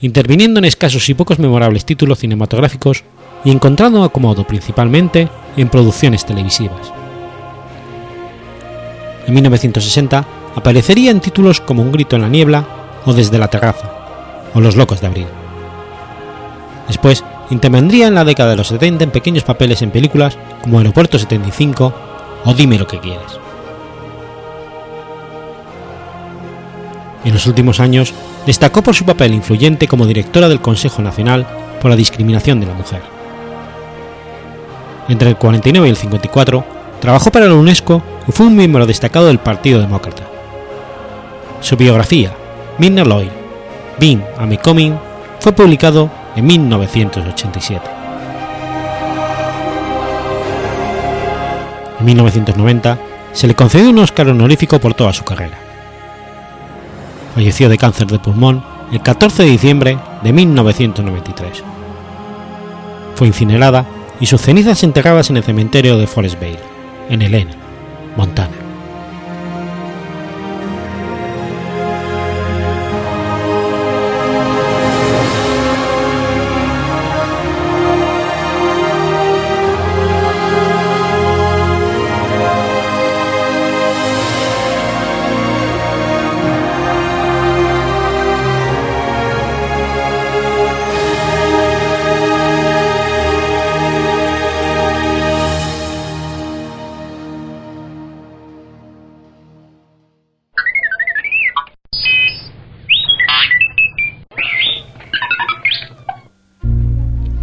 interviniendo 0.00 0.58
en 0.60 0.64
escasos 0.64 1.08
y 1.08 1.14
pocos 1.14 1.40
memorables 1.40 1.84
títulos 1.84 2.20
cinematográficos 2.20 3.02
y 3.44 3.50
encontrando 3.50 4.04
acomodo 4.04 4.46
principalmente 4.46 5.28
en 5.56 5.68
producciones 5.70 6.24
televisivas. 6.24 6.92
En 9.26 9.34
1960 9.34 10.24
aparecería 10.54 11.10
en 11.10 11.18
títulos 11.18 11.60
como 11.60 11.82
Un 11.82 11.90
grito 11.90 12.14
en 12.14 12.22
la 12.22 12.28
niebla 12.28 12.64
o 13.06 13.12
Desde 13.12 13.40
la 13.40 13.48
terraza 13.48 13.90
o 14.54 14.60
Los 14.60 14.76
locos 14.76 15.00
de 15.00 15.08
abril. 15.08 15.26
Después 16.86 17.24
intervendría 17.50 18.06
en 18.06 18.14
la 18.14 18.24
década 18.24 18.50
de 18.50 18.56
los 18.56 18.68
70 18.68 19.02
en 19.02 19.10
pequeños 19.10 19.42
papeles 19.42 19.82
en 19.82 19.90
películas 19.90 20.38
como 20.62 20.78
Aeropuerto 20.78 21.18
75 21.18 22.10
o 22.44 22.54
Dime 22.54 22.78
lo 22.78 22.86
que 22.86 22.98
quieres. 22.98 23.38
En 27.24 27.34
los 27.34 27.46
últimos 27.46 27.80
años 27.80 28.14
destacó 28.46 28.82
por 28.82 28.94
su 28.94 29.04
papel 29.04 29.34
influyente 29.34 29.86
como 29.86 30.06
directora 30.06 30.48
del 30.48 30.60
Consejo 30.60 31.02
Nacional 31.02 31.46
por 31.80 31.90
la 31.90 31.96
Discriminación 31.96 32.60
de 32.60 32.66
la 32.66 32.74
Mujer. 32.74 33.02
Entre 35.08 35.28
el 35.28 35.36
49 35.36 35.86
y 35.86 35.90
el 35.90 35.96
54 35.96 36.64
trabajó 37.00 37.30
para 37.30 37.46
la 37.46 37.54
UNESCO 37.54 38.02
y 38.26 38.32
fue 38.32 38.46
un 38.46 38.56
miembro 38.56 38.86
destacado 38.86 39.26
del 39.26 39.38
Partido 39.38 39.80
Demócrata. 39.80 40.22
Su 41.60 41.76
biografía, 41.76 42.32
Midna 42.78 43.04
Lloyd, 43.04 43.28
Being 43.98 44.22
a 44.38 44.46
Becoming, 44.46 44.98
fue 45.40 45.52
publicado 45.52 46.10
en 46.36 46.46
1987. 46.46 47.99
En 52.00 52.06
1990 52.06 52.98
se 53.32 53.46
le 53.46 53.54
concedió 53.54 53.90
un 53.90 53.98
Oscar 53.98 54.28
honorífico 54.28 54.78
por 54.80 54.94
toda 54.94 55.12
su 55.12 55.24
carrera. 55.24 55.58
Falleció 57.34 57.68
de 57.68 57.78
cáncer 57.78 58.08
de 58.08 58.18
pulmón 58.18 58.64
el 58.90 59.02
14 59.02 59.44
de 59.44 59.50
diciembre 59.50 59.98
de 60.22 60.32
1993. 60.32 61.62
Fue 63.14 63.26
incinerada 63.26 63.84
y 64.18 64.26
sus 64.26 64.40
cenizas 64.40 64.82
enterradas 64.82 65.30
en 65.30 65.36
el 65.36 65.44
cementerio 65.44 65.96
de 65.96 66.06
Forest 66.06 66.40
Vale. 66.40 66.58
en 67.08 67.22
Helena, 67.22 67.52
Montana. 68.16 68.59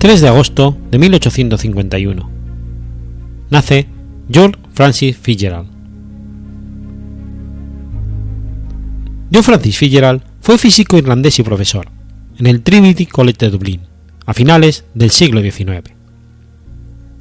3 0.08 0.22
de 0.22 0.28
agosto 0.30 0.78
de 0.89 1.00
1851. 1.00 2.30
Nace 3.50 3.88
George 4.32 4.58
Francis 4.74 5.17
Fitzgerald. 5.17 5.67
John 9.34 9.43
Francis 9.43 9.78
Fitzgerald 9.78 10.22
fue 10.39 10.58
físico 10.58 10.98
irlandés 10.98 11.39
y 11.39 11.43
profesor 11.43 11.89
en 12.39 12.48
el 12.48 12.62
Trinity 12.62 13.06
College 13.06 13.38
de 13.38 13.50
Dublín 13.50 13.82
a 14.26 14.34
finales 14.34 14.86
del 14.93 15.12
siglo 15.12 15.41
XIX. 15.41 15.91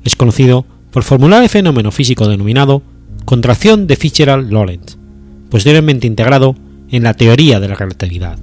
Es 0.05 0.15
conocido 0.15 0.65
por 0.93 1.03
formular 1.03 1.43
el 1.43 1.49
fenómeno 1.49 1.91
físico 1.91 2.29
denominado 2.29 2.85
contracción 3.25 3.89
de 3.89 3.97
Fitzgerald-Lorentz, 3.97 4.97
posteriormente 5.51 6.07
integrado 6.07 6.55
en 6.89 7.03
la 7.03 7.15
teoría 7.15 7.59
de 7.59 7.67
la 7.67 7.75
relatividad. 7.75 8.39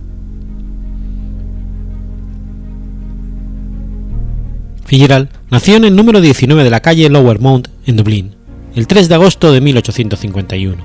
Fitzgerald 4.85 5.29
nació 5.49 5.75
en 5.75 5.85
el 5.85 5.95
número 5.95 6.21
19 6.21 6.63
de 6.63 6.69
la 6.69 6.81
calle 6.81 7.09
Lower 7.09 7.39
Mount 7.39 7.67
en 7.85 7.97
Dublín, 7.97 8.35
el 8.75 8.87
3 8.87 9.09
de 9.09 9.15
agosto 9.15 9.51
de 9.51 9.61
1851, 9.61 10.83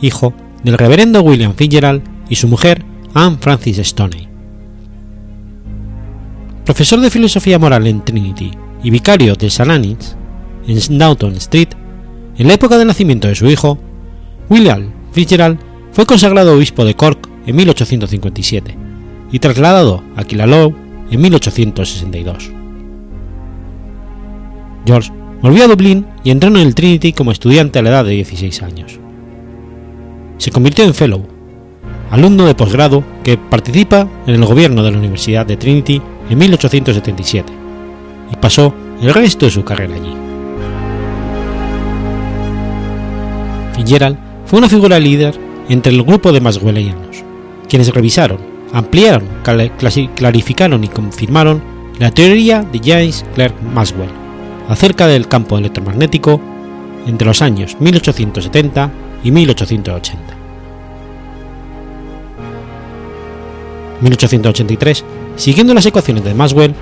hijo 0.00 0.34
del 0.62 0.78
reverendo 0.78 1.22
William 1.22 1.54
Fitzgerald 1.54 2.02
y 2.28 2.36
su 2.36 2.48
mujer 2.48 2.84
Anne 3.14 3.38
Francis 3.40 3.78
Stoney. 3.78 4.28
Profesor 6.64 7.00
de 7.00 7.10
filosofía 7.10 7.58
moral 7.58 7.86
en 7.86 8.04
Trinity 8.04 8.50
y 8.82 8.90
vicario 8.90 9.34
de. 9.34 9.50
Anne's, 9.58 10.16
en 10.66 10.98
Downton 10.98 11.34
Street, 11.36 11.68
en 12.36 12.46
la 12.46 12.54
época 12.54 12.78
del 12.78 12.86
nacimiento 12.86 13.26
de 13.26 13.34
su 13.34 13.48
hijo, 13.48 13.78
William 14.50 14.92
Fitzgerald 15.12 15.58
fue 15.92 16.06
consagrado 16.06 16.54
obispo 16.54 16.84
de 16.84 16.94
Cork 16.94 17.28
en 17.46 17.56
1857 17.56 18.76
y 19.32 19.38
trasladado 19.38 20.02
a 20.16 20.24
Killaloe 20.24 20.74
en 21.10 21.20
1862. 21.20 22.57
George 24.88 25.12
volvió 25.42 25.64
a 25.64 25.68
Dublín 25.68 26.06
y 26.24 26.30
entró 26.30 26.48
en 26.48 26.56
el 26.56 26.74
Trinity 26.74 27.12
como 27.12 27.30
estudiante 27.30 27.78
a 27.78 27.82
la 27.82 27.90
edad 27.90 28.04
de 28.06 28.12
16 28.12 28.62
años. 28.62 28.98
Se 30.38 30.50
convirtió 30.50 30.82
en 30.82 30.94
Fellow, 30.94 31.26
alumno 32.10 32.46
de 32.46 32.54
posgrado 32.54 33.04
que 33.22 33.36
participa 33.36 34.08
en 34.26 34.34
el 34.34 34.44
gobierno 34.46 34.82
de 34.82 34.90
la 34.90 34.96
Universidad 34.96 35.44
de 35.44 35.58
Trinity 35.58 36.00
en 36.30 36.38
1877 36.38 37.52
y 38.32 38.36
pasó 38.36 38.72
el 39.02 39.12
resto 39.12 39.44
de 39.44 39.52
su 39.52 39.62
carrera 39.62 39.94
allí. 39.94 40.14
Fitzgerald 43.76 44.16
fue 44.46 44.58
una 44.58 44.70
figura 44.70 44.98
líder 44.98 45.38
entre 45.68 45.92
el 45.92 46.02
grupo 46.02 46.32
de 46.32 46.40
Maxwellianos, 46.40 47.22
quienes 47.68 47.92
revisaron, 47.92 48.38
ampliaron, 48.72 49.28
clarificaron 50.16 50.82
y 50.82 50.88
confirmaron 50.88 51.62
la 51.98 52.10
teoría 52.10 52.62
de 52.62 52.80
James 52.82 53.26
Clerk 53.34 53.54
Maxwell 53.74 54.27
acerca 54.68 55.06
del 55.06 55.28
campo 55.28 55.58
electromagnético 55.58 56.40
entre 57.06 57.26
los 57.26 57.42
años 57.42 57.76
1870 57.80 58.90
y 59.24 59.30
1880. 59.30 60.34
1883, 64.00 65.04
siguiendo 65.36 65.74
las 65.74 65.86
ecuaciones 65.86 66.22
de 66.22 66.34
Maxwell, 66.34 66.74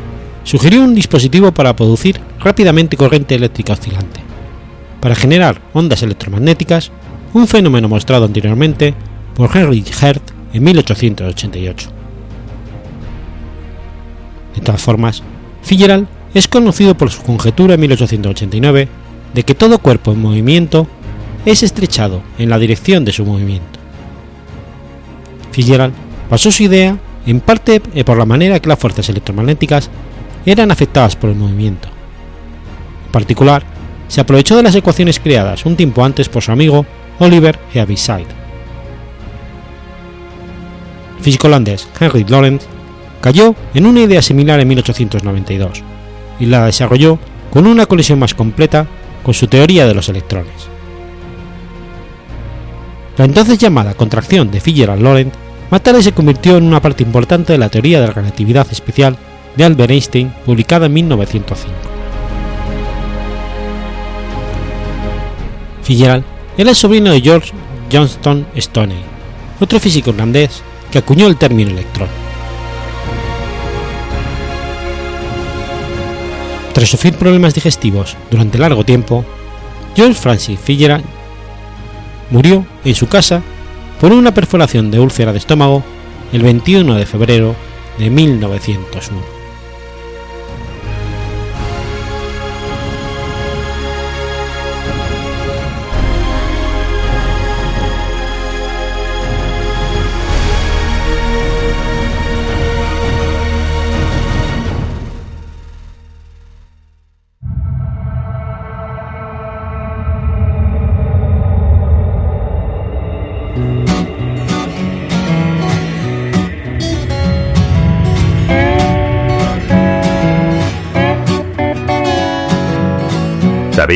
sugirió 0.44 0.82
un 0.82 0.94
dispositivo 0.94 1.52
para 1.52 1.74
producir 1.74 2.20
rápidamente 2.40 2.96
corriente 2.96 3.34
eléctrica 3.34 3.72
oscilante, 3.72 4.20
para 5.00 5.14
generar 5.14 5.60
ondas 5.72 6.02
electromagnéticas, 6.02 6.90
un 7.32 7.46
fenómeno 7.46 7.88
mostrado 7.88 8.26
anteriormente 8.26 8.94
por 9.34 9.56
Henry 9.56 9.84
Hertz 10.00 10.34
en 10.52 10.64
1888. 10.64 11.90
De 14.54 14.60
todas 14.60 14.80
formas, 14.80 15.22
Fitzgerald 15.62 16.06
es 16.36 16.48
conocido 16.48 16.94
por 16.94 17.10
su 17.10 17.22
conjetura 17.22 17.74
en 17.74 17.80
1889 17.80 18.88
de 19.32 19.42
que 19.42 19.54
todo 19.54 19.78
cuerpo 19.78 20.12
en 20.12 20.20
movimiento 20.20 20.86
es 21.46 21.62
estrechado 21.62 22.20
en 22.36 22.50
la 22.50 22.58
dirección 22.58 23.06
de 23.06 23.12
su 23.12 23.24
movimiento. 23.24 23.80
Fitzgerald 25.50 25.94
basó 26.28 26.50
su 26.50 26.64
idea 26.64 26.98
en 27.24 27.40
parte 27.40 27.80
por 27.80 28.18
la 28.18 28.26
manera 28.26 28.60
que 28.60 28.68
las 28.68 28.78
fuerzas 28.78 29.08
electromagnéticas 29.08 29.88
eran 30.44 30.70
afectadas 30.70 31.16
por 31.16 31.30
el 31.30 31.36
movimiento. 31.36 31.88
En 33.06 33.12
particular, 33.12 33.62
se 34.06 34.20
aprovechó 34.20 34.58
de 34.58 34.62
las 34.62 34.74
ecuaciones 34.74 35.18
creadas 35.18 35.64
un 35.64 35.74
tiempo 35.74 36.04
antes 36.04 36.28
por 36.28 36.42
su 36.42 36.52
amigo 36.52 36.84
Oliver 37.18 37.58
Heaviside. 37.72 38.26
El 41.16 41.24
físico 41.24 41.46
holandés 41.46 41.88
Henry 41.98 42.24
Lorentz 42.24 42.66
cayó 43.22 43.54
en 43.72 43.86
una 43.86 44.00
idea 44.00 44.20
similar 44.20 44.60
en 44.60 44.68
1892 44.68 45.95
y 46.38 46.46
la 46.46 46.66
desarrolló 46.66 47.18
con 47.50 47.66
una 47.66 47.86
colisión 47.86 48.18
más 48.18 48.34
completa 48.34 48.86
con 49.22 49.34
su 49.34 49.46
teoría 49.46 49.86
de 49.86 49.94
los 49.94 50.08
electrones. 50.08 50.68
La 53.16 53.24
entonces 53.24 53.58
llamada 53.58 53.94
contracción 53.94 54.50
de 54.50 54.60
Fitzgerald-Lorentz 54.60 55.34
más 55.70 55.82
tarde 55.82 56.02
se 56.02 56.12
convirtió 56.12 56.56
en 56.56 56.64
una 56.64 56.80
parte 56.80 57.02
importante 57.02 57.52
de 57.52 57.58
la 57.58 57.68
teoría 57.68 58.00
de 58.00 58.06
la 58.06 58.12
relatividad 58.12 58.66
especial 58.70 59.16
de 59.56 59.64
Albert 59.64 59.90
Einstein 59.90 60.32
publicada 60.44 60.86
en 60.86 60.92
1905. 60.92 61.74
Fitzgerald 65.82 66.24
era 66.58 66.70
el 66.70 66.76
sobrino 66.76 67.10
de 67.10 67.20
George 67.20 67.52
Johnston 67.90 68.46
Stoney, 68.56 68.98
otro 69.60 69.80
físico 69.80 70.10
irlandés 70.10 70.62
que 70.90 70.98
acuñó 70.98 71.26
el 71.26 71.36
término 71.36 71.70
electrón. 71.70 72.25
Tras 76.76 76.90
sufrir 76.90 77.14
problemas 77.14 77.54
digestivos 77.54 78.18
durante 78.30 78.58
largo 78.58 78.84
tiempo, 78.84 79.24
George 79.94 80.20
Francis 80.20 80.60
Fitzgerald 80.60 81.06
murió 82.28 82.66
en 82.84 82.94
su 82.94 83.08
casa 83.08 83.40
por 83.98 84.12
una 84.12 84.34
perforación 84.34 84.90
de 84.90 85.00
úlcera 85.00 85.32
de 85.32 85.38
estómago 85.38 85.82
el 86.34 86.42
21 86.42 86.96
de 86.96 87.06
febrero 87.06 87.56
de 87.98 88.10
1901. 88.10 89.35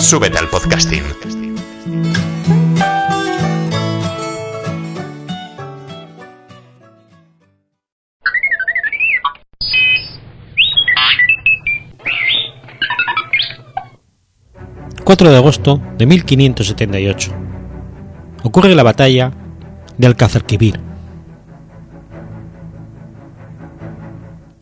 Súbete 0.00 0.38
al 0.38 0.48
podcasting. 0.48 1.04
...4 15.04 15.28
de 15.28 15.36
agosto 15.36 15.82
de 15.98 16.06
1578... 16.06 17.32
...ocurre 18.42 18.74
la 18.74 18.82
batalla 18.82 19.32
de 19.98 20.06
Alcázar-Quibir. 20.06 20.80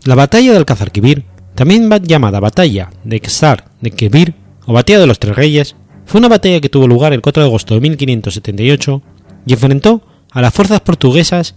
La 0.05 0.17
batalla 0.17 0.51
de 0.51 0.59
Alcázar-Quibir, 0.59 1.25
también 1.55 1.89
llamada 2.03 2.41
batalla 2.41 2.91
de 3.05 3.21
Xar 3.21 3.65
de 3.81 3.91
Quibir 3.93 4.48
o 4.69 4.75
Batalla 4.75 5.01
de 5.01 5.07
los 5.07 5.19
Tres 5.19 5.35
Reyes, 5.35 5.77
fue 6.05 6.19
una 6.19 6.29
batalla 6.29 6.61
que 6.61 6.69
tuvo 6.69 6.87
lugar 6.87 7.15
el 7.15 7.23
4 7.23 7.43
de 7.43 7.49
agosto 7.49 7.73
de 7.73 7.81
1578 7.81 9.03
y 9.47 9.55
enfrentó 9.55 10.03
a 10.31 10.43
las 10.43 10.53
fuerzas 10.53 10.83
portuguesas 10.83 11.55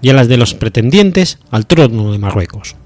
y 0.00 0.08
a 0.08 0.14
las 0.14 0.26
de 0.26 0.38
los 0.38 0.54
pretendientes 0.54 1.38
al 1.50 1.66
trono 1.66 2.12
de 2.12 2.18
Marruecos. 2.18 2.76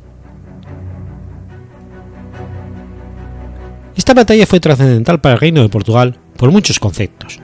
Esta 3.96 4.12
batalla 4.12 4.44
fue 4.44 4.58
trascendental 4.58 5.20
para 5.20 5.36
el 5.36 5.40
reino 5.40 5.62
de 5.62 5.68
Portugal 5.68 6.18
por 6.36 6.50
muchos 6.50 6.80
conceptos. 6.80 7.38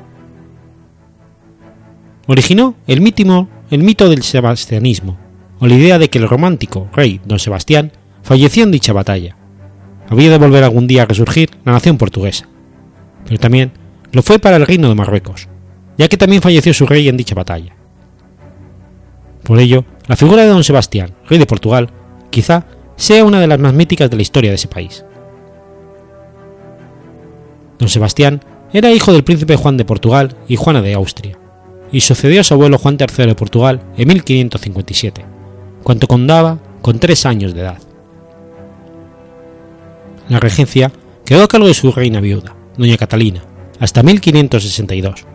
Originó 2.27 2.75
el, 2.89 3.03
mítimo, 3.03 3.49
el 3.71 3.85
mito 3.85 4.09
del 4.09 4.25
sebastianismo, 4.25 5.17
o 5.61 5.69
la 5.69 5.75
idea 5.75 6.01
de 6.01 6.11
que 6.11 6.19
el 6.19 6.29
romántico 6.29 6.89
rey 6.93 7.21
don 7.25 7.39
Sebastián 7.39 7.93
falleció 8.23 8.65
en 8.65 8.73
dicha 8.73 8.93
batalla, 8.93 9.37
había 10.09 10.31
de 10.31 10.39
volver 10.39 10.65
algún 10.65 10.87
día 10.87 11.03
a 11.03 11.07
resurgir 11.07 11.51
la 11.65 11.73
nación 11.73 11.99
portuguesa, 11.99 12.49
pero 13.25 13.39
también 13.39 13.73
lo 14.13 14.23
fue 14.23 14.39
para 14.39 14.57
el 14.57 14.67
reino 14.67 14.89
de 14.89 14.95
Marruecos, 14.95 15.49
ya 15.99 16.09
que 16.09 16.17
también 16.17 16.43
falleció 16.43 16.73
su 16.75 16.87
rey 16.87 17.09
en 17.09 17.17
dicha 17.17 17.35
batalla. 17.35 17.75
Por 19.43 19.59
ello, 19.59 19.85
la 20.07 20.17
figura 20.17 20.43
de 20.43 20.49
don 20.49 20.65
Sebastián, 20.65 21.15
rey 21.29 21.39
de 21.39 21.47
Portugal, 21.47 21.91
quizá 22.31 22.67
sea 22.97 23.25
una 23.25 23.41
de 23.41 23.47
las 23.47 23.59
más 23.59 23.75
míticas 23.75 24.11
de 24.11 24.17
la 24.17 24.23
historia 24.23 24.51
de 24.51 24.57
ese 24.57 24.69
país. 24.69 25.05
Don 27.79 27.89
Sebastián 27.89 28.41
era 28.73 28.91
hijo 28.91 29.13
del 29.13 29.25
príncipe 29.25 29.57
Juan 29.57 29.77
de 29.77 29.85
Portugal 29.85 30.37
y 30.49 30.57
Juana 30.57 30.83
de 30.83 30.95
Austria, 30.95 31.39
y 31.93 32.01
sucedió 32.01 32.41
a 32.41 32.45
su 32.45 32.55
abuelo 32.55 32.79
Juan 32.79 32.97
III 32.99 33.27
de 33.27 33.35
Portugal 33.35 33.83
en 33.97 34.09
1557, 34.09 35.25
cuando 35.83 36.09
contaba 36.09 36.59
con 36.83 36.99
tres 36.99 37.27
años 37.27 37.55
de 37.55 37.61
edad. 37.61 37.79
La 40.29 40.41
regencia 40.41 40.91
quedó 41.25 41.45
a 41.45 41.49
cargo 41.49 41.67
de 41.67 41.75
su 41.75 41.93
reina 41.93 42.21
viuda, 42.21 42.55
doña 42.77 42.97
Catalina, 42.97 43.43
hasta 43.79 44.03
1562, 44.03 45.27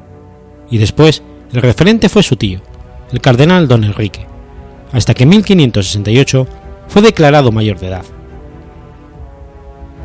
y 0.71 0.77
después 0.77 1.21
el 1.53 1.61
referente 1.61 2.09
fue 2.09 2.23
su 2.23 2.35
tío, 2.35 2.61
el 3.11 3.21
cardenal 3.21 3.67
don 3.67 3.83
Enrique, 3.83 4.25
hasta 4.91 5.13
que 5.13 5.23
en 5.23 5.29
1568 5.29 6.47
fue 6.87 7.01
declarado 7.01 7.51
mayor 7.51 7.79
de 7.79 7.87
edad. 7.87 8.05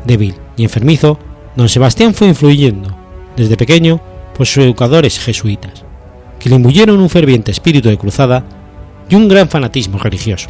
Débil 0.05 0.35
y 0.55 0.63
enfermizo, 0.63 1.17
don 1.55 1.69
Sebastián 1.69 2.13
fue 2.13 2.27
influyendo, 2.27 2.95
desde 3.35 3.57
pequeño, 3.57 3.99
por 4.37 4.45
sus 4.45 4.63
educadores 4.63 5.19
jesuitas, 5.19 5.83
que 6.39 6.49
le 6.49 6.55
imbuyeron 6.57 6.99
un 6.99 7.09
ferviente 7.09 7.51
espíritu 7.51 7.89
de 7.89 7.97
cruzada 7.97 8.43
y 9.09 9.15
un 9.15 9.27
gran 9.27 9.49
fanatismo 9.49 9.97
religioso. 9.97 10.49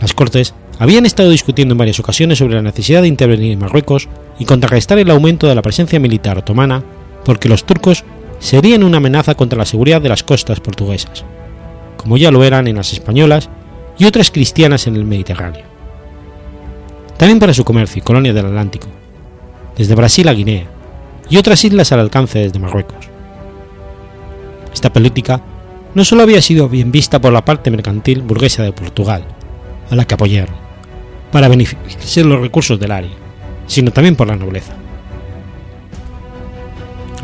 Las 0.00 0.12
Cortes 0.12 0.54
habían 0.78 1.06
estado 1.06 1.30
discutiendo 1.30 1.72
en 1.72 1.78
varias 1.78 2.00
ocasiones 2.00 2.38
sobre 2.38 2.54
la 2.56 2.62
necesidad 2.62 3.02
de 3.02 3.08
intervenir 3.08 3.52
en 3.52 3.60
Marruecos 3.60 4.08
y 4.38 4.44
contrarrestar 4.44 4.98
el 4.98 5.10
aumento 5.10 5.46
de 5.46 5.54
la 5.54 5.62
presencia 5.62 6.00
militar 6.00 6.38
otomana 6.38 6.82
porque 7.24 7.48
los 7.48 7.64
turcos 7.64 8.04
serían 8.38 8.82
una 8.82 8.98
amenaza 8.98 9.34
contra 9.34 9.58
la 9.58 9.66
seguridad 9.66 10.00
de 10.02 10.08
las 10.08 10.22
costas 10.22 10.60
portuguesas, 10.60 11.24
como 11.96 12.16
ya 12.16 12.30
lo 12.30 12.44
eran 12.44 12.66
en 12.66 12.76
las 12.76 12.92
españolas 12.92 13.48
y 13.98 14.04
otras 14.04 14.30
cristianas 14.30 14.86
en 14.86 14.96
el 14.96 15.04
Mediterráneo. 15.04 15.64
También 17.16 17.38
para 17.38 17.54
su 17.54 17.64
comercio 17.64 18.00
y 18.00 18.02
colonia 18.02 18.32
del 18.32 18.46
Atlántico, 18.46 18.88
desde 19.76 19.94
Brasil 19.94 20.28
a 20.28 20.34
Guinea 20.34 20.66
y 21.30 21.36
otras 21.36 21.64
islas 21.64 21.92
al 21.92 22.00
alcance 22.00 22.40
desde 22.40 22.58
Marruecos. 22.58 23.08
Esta 24.72 24.92
política 24.92 25.40
no 25.94 26.04
solo 26.04 26.24
había 26.24 26.42
sido 26.42 26.68
bien 26.68 26.90
vista 26.90 27.20
por 27.20 27.32
la 27.32 27.44
parte 27.44 27.70
mercantil 27.70 28.22
burguesa 28.22 28.64
de 28.64 28.72
Portugal, 28.72 29.24
a 29.90 29.94
la 29.94 30.04
que 30.04 30.14
apoyaron, 30.14 30.63
para 31.34 31.48
beneficiarse 31.48 32.22
de 32.22 32.28
los 32.28 32.40
recursos 32.40 32.78
del 32.78 32.92
área, 32.92 33.10
sino 33.66 33.90
también 33.90 34.14
por 34.14 34.28
la 34.28 34.36
nobleza. 34.36 34.72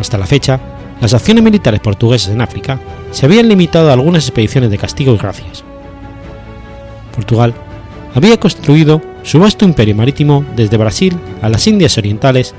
Hasta 0.00 0.18
la 0.18 0.26
fecha, 0.26 0.58
las 1.00 1.14
acciones 1.14 1.44
militares 1.44 1.78
portuguesas 1.78 2.32
en 2.32 2.40
África 2.40 2.80
se 3.12 3.26
habían 3.26 3.46
limitado 3.46 3.88
a 3.88 3.92
algunas 3.92 4.24
expediciones 4.24 4.68
de 4.68 4.78
castigo 4.78 5.14
y 5.14 5.16
gracias. 5.16 5.62
Portugal 7.14 7.54
había 8.12 8.40
construido 8.40 9.00
su 9.22 9.38
vasto 9.38 9.64
imperio 9.64 9.94
marítimo 9.94 10.44
desde 10.56 10.76
Brasil 10.76 11.16
a 11.40 11.48
las 11.48 11.64
Indias 11.68 11.96
Orientales 11.96 12.52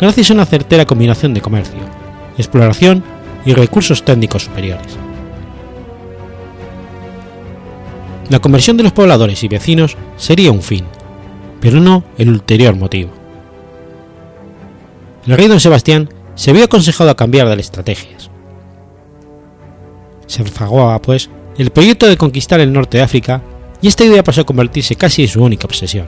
gracias 0.00 0.30
a 0.30 0.34
una 0.34 0.46
certera 0.46 0.86
combinación 0.86 1.34
de 1.34 1.42
comercio, 1.42 1.80
exploración 2.38 3.04
y 3.44 3.52
recursos 3.52 4.06
técnicos 4.06 4.44
superiores. 4.44 4.96
La 8.30 8.38
conversión 8.38 8.78
de 8.78 8.84
los 8.84 8.92
pobladores 8.92 9.44
y 9.44 9.48
vecinos 9.48 9.98
sería 10.16 10.50
un 10.50 10.62
fin, 10.62 10.86
pero 11.64 11.80
no 11.80 12.04
el 12.18 12.28
ulterior 12.28 12.76
motivo. 12.76 13.10
El 15.26 15.34
rey 15.34 15.48
don 15.48 15.60
Sebastián 15.60 16.10
se 16.34 16.52
vio 16.52 16.64
aconsejado 16.64 17.08
a 17.08 17.16
cambiar 17.16 17.48
de 17.48 17.58
estrategias. 17.58 18.28
Se 20.26 20.42
enfagó, 20.42 21.00
pues, 21.00 21.30
el 21.56 21.70
proyecto 21.70 22.06
de 22.06 22.18
conquistar 22.18 22.60
el 22.60 22.70
norte 22.70 22.98
de 22.98 23.04
África 23.04 23.42
y 23.80 23.88
esta 23.88 24.04
idea 24.04 24.22
pasó 24.22 24.42
a 24.42 24.44
convertirse 24.44 24.96
casi 24.96 25.22
en 25.22 25.28
su 25.28 25.42
única 25.42 25.66
obsesión. 25.66 26.06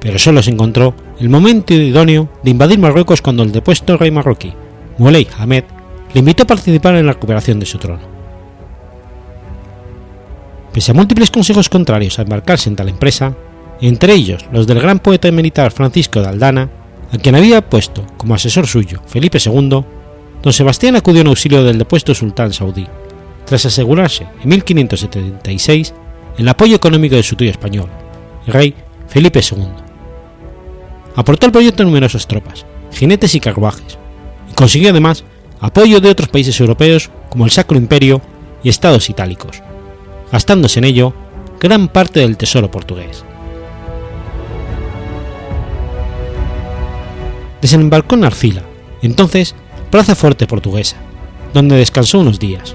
Pero 0.00 0.18
solo 0.18 0.42
se 0.42 0.50
encontró 0.50 0.94
el 1.18 1.30
momento 1.30 1.72
idóneo 1.72 2.28
de 2.42 2.50
invadir 2.50 2.78
Marruecos 2.78 3.22
cuando 3.22 3.44
el 3.44 3.52
depuesto 3.52 3.96
rey 3.96 4.10
marroquí, 4.10 4.52
Moulay 4.98 5.26
Ahmed, 5.38 5.64
le 6.12 6.18
invitó 6.18 6.42
a 6.42 6.46
participar 6.46 6.94
en 6.96 7.06
la 7.06 7.14
recuperación 7.14 7.58
de 7.58 7.64
su 7.64 7.78
trono. 7.78 8.02
Pese 10.74 10.90
a 10.90 10.94
múltiples 10.94 11.30
consejos 11.30 11.70
contrarios 11.70 12.18
a 12.18 12.22
embarcarse 12.22 12.68
en 12.68 12.76
tal 12.76 12.90
empresa, 12.90 13.34
entre 13.86 14.14
ellos 14.14 14.46
los 14.52 14.66
del 14.66 14.80
gran 14.80 14.98
poeta 14.98 15.30
militar 15.30 15.72
Francisco 15.72 16.20
de 16.20 16.28
Aldana, 16.28 16.68
a 17.12 17.18
quien 17.18 17.34
había 17.34 17.68
puesto 17.68 18.04
como 18.16 18.34
asesor 18.34 18.66
suyo 18.66 19.00
Felipe 19.06 19.38
II, 19.44 19.84
don 20.42 20.52
Sebastián 20.52 20.96
acudió 20.96 21.20
en 21.22 21.28
auxilio 21.28 21.64
del 21.64 21.78
depuesto 21.78 22.14
sultán 22.14 22.52
saudí, 22.52 22.86
tras 23.44 23.66
asegurarse 23.66 24.26
en 24.42 24.48
1576 24.48 25.94
el 26.38 26.48
apoyo 26.48 26.76
económico 26.76 27.16
de 27.16 27.22
su 27.22 27.36
tío 27.36 27.50
español, 27.50 27.88
el 28.46 28.52
rey 28.52 28.74
Felipe 29.08 29.40
II. 29.40 29.66
Aportó 31.16 31.46
al 31.46 31.52
proyecto 31.52 31.82
numerosas 31.82 32.28
tropas, 32.28 32.66
jinetes 32.92 33.34
y 33.34 33.40
carruajes, 33.40 33.98
y 34.50 34.54
consiguió 34.54 34.90
además 34.90 35.24
apoyo 35.60 36.00
de 36.00 36.10
otros 36.10 36.28
países 36.28 36.58
europeos 36.60 37.10
como 37.28 37.44
el 37.44 37.50
Sacro 37.50 37.76
Imperio 37.76 38.20
y 38.62 38.68
estados 38.68 39.10
itálicos, 39.10 39.62
gastándose 40.30 40.78
en 40.78 40.84
ello 40.84 41.14
gran 41.60 41.88
parte 41.88 42.20
del 42.20 42.36
tesoro 42.36 42.70
portugués. 42.70 43.24
Desembarcó 47.60 48.14
en 48.14 48.24
Arcila, 48.24 48.62
entonces 49.02 49.54
Plaza 49.90 50.14
Fuerte 50.14 50.46
Portuguesa, 50.46 50.96
donde 51.54 51.76
descansó 51.76 52.20
unos 52.20 52.38
días. 52.38 52.74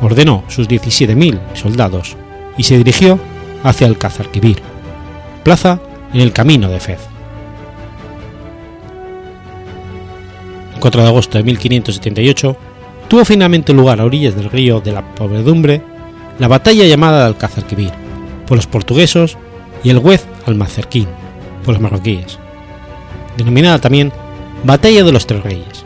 Ordenó 0.00 0.44
sus 0.48 0.68
17.000 0.68 1.38
soldados 1.54 2.16
y 2.56 2.64
se 2.64 2.76
dirigió 2.76 3.18
hacia 3.62 3.86
el 3.86 3.98
Cazarquivir, 3.98 4.60
plaza 5.44 5.80
en 6.12 6.20
el 6.20 6.32
camino 6.32 6.68
de 6.68 6.80
Fez. 6.80 7.00
El 10.74 10.80
4 10.80 11.02
de 11.02 11.08
agosto 11.08 11.38
de 11.38 11.44
1578 11.44 12.56
tuvo 13.08 13.24
finalmente 13.24 13.72
lugar 13.72 14.00
a 14.00 14.04
orillas 14.04 14.34
del 14.34 14.50
río 14.50 14.80
de 14.80 14.92
la 14.92 15.14
Pobredumbre 15.14 15.82
la 16.38 16.48
batalla 16.48 16.84
llamada 16.84 17.20
de 17.20 17.26
Alcázarquivir 17.26 17.92
por 18.46 18.56
los 18.56 18.66
portugueses 18.66 19.36
y 19.84 19.90
el 19.90 19.98
Huez 19.98 20.26
Almacerquín 20.46 21.06
por 21.64 21.74
los 21.74 21.82
marroquíes, 21.82 22.38
denominada 23.36 23.80
también 23.80 24.12
Batalla 24.64 25.04
de 25.04 25.12
los 25.12 25.26
Tres 25.26 25.42
Reyes, 25.42 25.84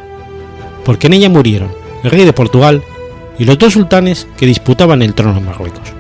porque 0.85 1.07
en 1.07 1.15
ella 1.15 1.29
murieron 1.29 1.71
el 2.03 2.11
rey 2.11 2.25
de 2.25 2.33
Portugal 2.33 2.83
y 3.39 3.45
los 3.45 3.59
dos 3.59 3.73
sultanes 3.73 4.27
que 4.37 4.47
disputaban 4.47 5.03
el 5.03 5.15
trono 5.15 5.39
en 5.39 5.45
Marruecos. 5.45 5.93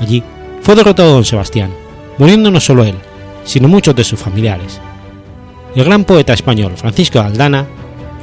Allí 0.00 0.22
fue 0.62 0.74
derrotado 0.74 1.12
don 1.12 1.24
Sebastián, 1.24 1.70
muriendo 2.18 2.50
no 2.50 2.60
solo 2.60 2.84
él, 2.84 2.96
sino 3.44 3.68
muchos 3.68 3.94
de 3.94 4.04
sus 4.04 4.18
familiares. 4.18 4.80
El 5.74 5.84
gran 5.84 6.04
poeta 6.04 6.32
español 6.32 6.72
Francisco 6.76 7.18
de 7.18 7.26
Aldana 7.26 7.66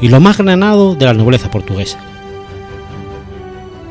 y 0.01 0.07
lo 0.07 0.19
más 0.19 0.37
granado 0.37 0.95
de 0.95 1.05
la 1.05 1.13
nobleza 1.13 1.51
portuguesa. 1.51 1.99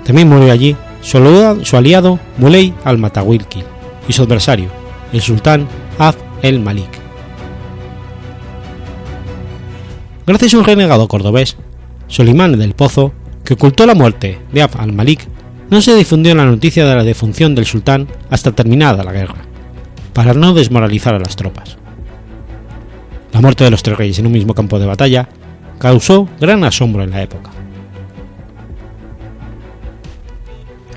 También 0.05 0.29
murió 0.29 0.53
allí 0.53 0.77
su 1.03 1.77
aliado 1.77 2.19
Muley 2.39 2.75
al-Matawilkil 2.85 3.65
y 4.09 4.13
su 4.13 4.23
adversario, 4.23 4.71
el 5.13 5.21
sultán 5.21 5.69
Abd 5.99 6.17
el-Malik. 6.43 7.00
Gracias 10.31 10.55
a 10.55 10.59
un 10.59 10.65
renegado 10.65 11.09
cordobés, 11.09 11.57
Solimán 12.07 12.57
del 12.57 12.75
Pozo, 12.75 13.13
que 13.45 13.55
ocultó 13.55 13.85
la 13.85 13.97
muerte 13.97 14.39
de 14.53 14.63
Abd 14.63 14.79
al-Malik, 14.79 15.27
no 15.71 15.83
se 15.83 15.97
difundió 15.97 16.33
la 16.37 16.45
noticia 16.45 16.87
de 16.87 16.95
la 16.95 17.03
defunción 17.03 17.57
del 17.57 17.67
sultán 17.67 18.07
hasta 18.31 18.53
terminada 18.53 19.03
la 19.03 19.11
guerra, 19.11 19.39
para 20.13 20.33
no 20.33 20.55
desmoralizar 20.55 21.17
a 21.17 21.19
las 21.19 21.35
tropas. 21.35 21.79
La 23.33 23.41
muerte 23.41 23.65
de 23.65 23.73
los 23.73 23.83
tres 23.83 23.99
reyes 23.99 24.21
en 24.21 24.27
un 24.27 24.33
mismo 24.33 24.55
campo 24.55 24.79
de 24.79 24.87
batalla 24.87 25.29
causó 25.81 26.29
gran 26.41 26.63
asombro 26.63 27.03
en 27.03 27.11
la 27.11 27.23
época. 27.23 27.51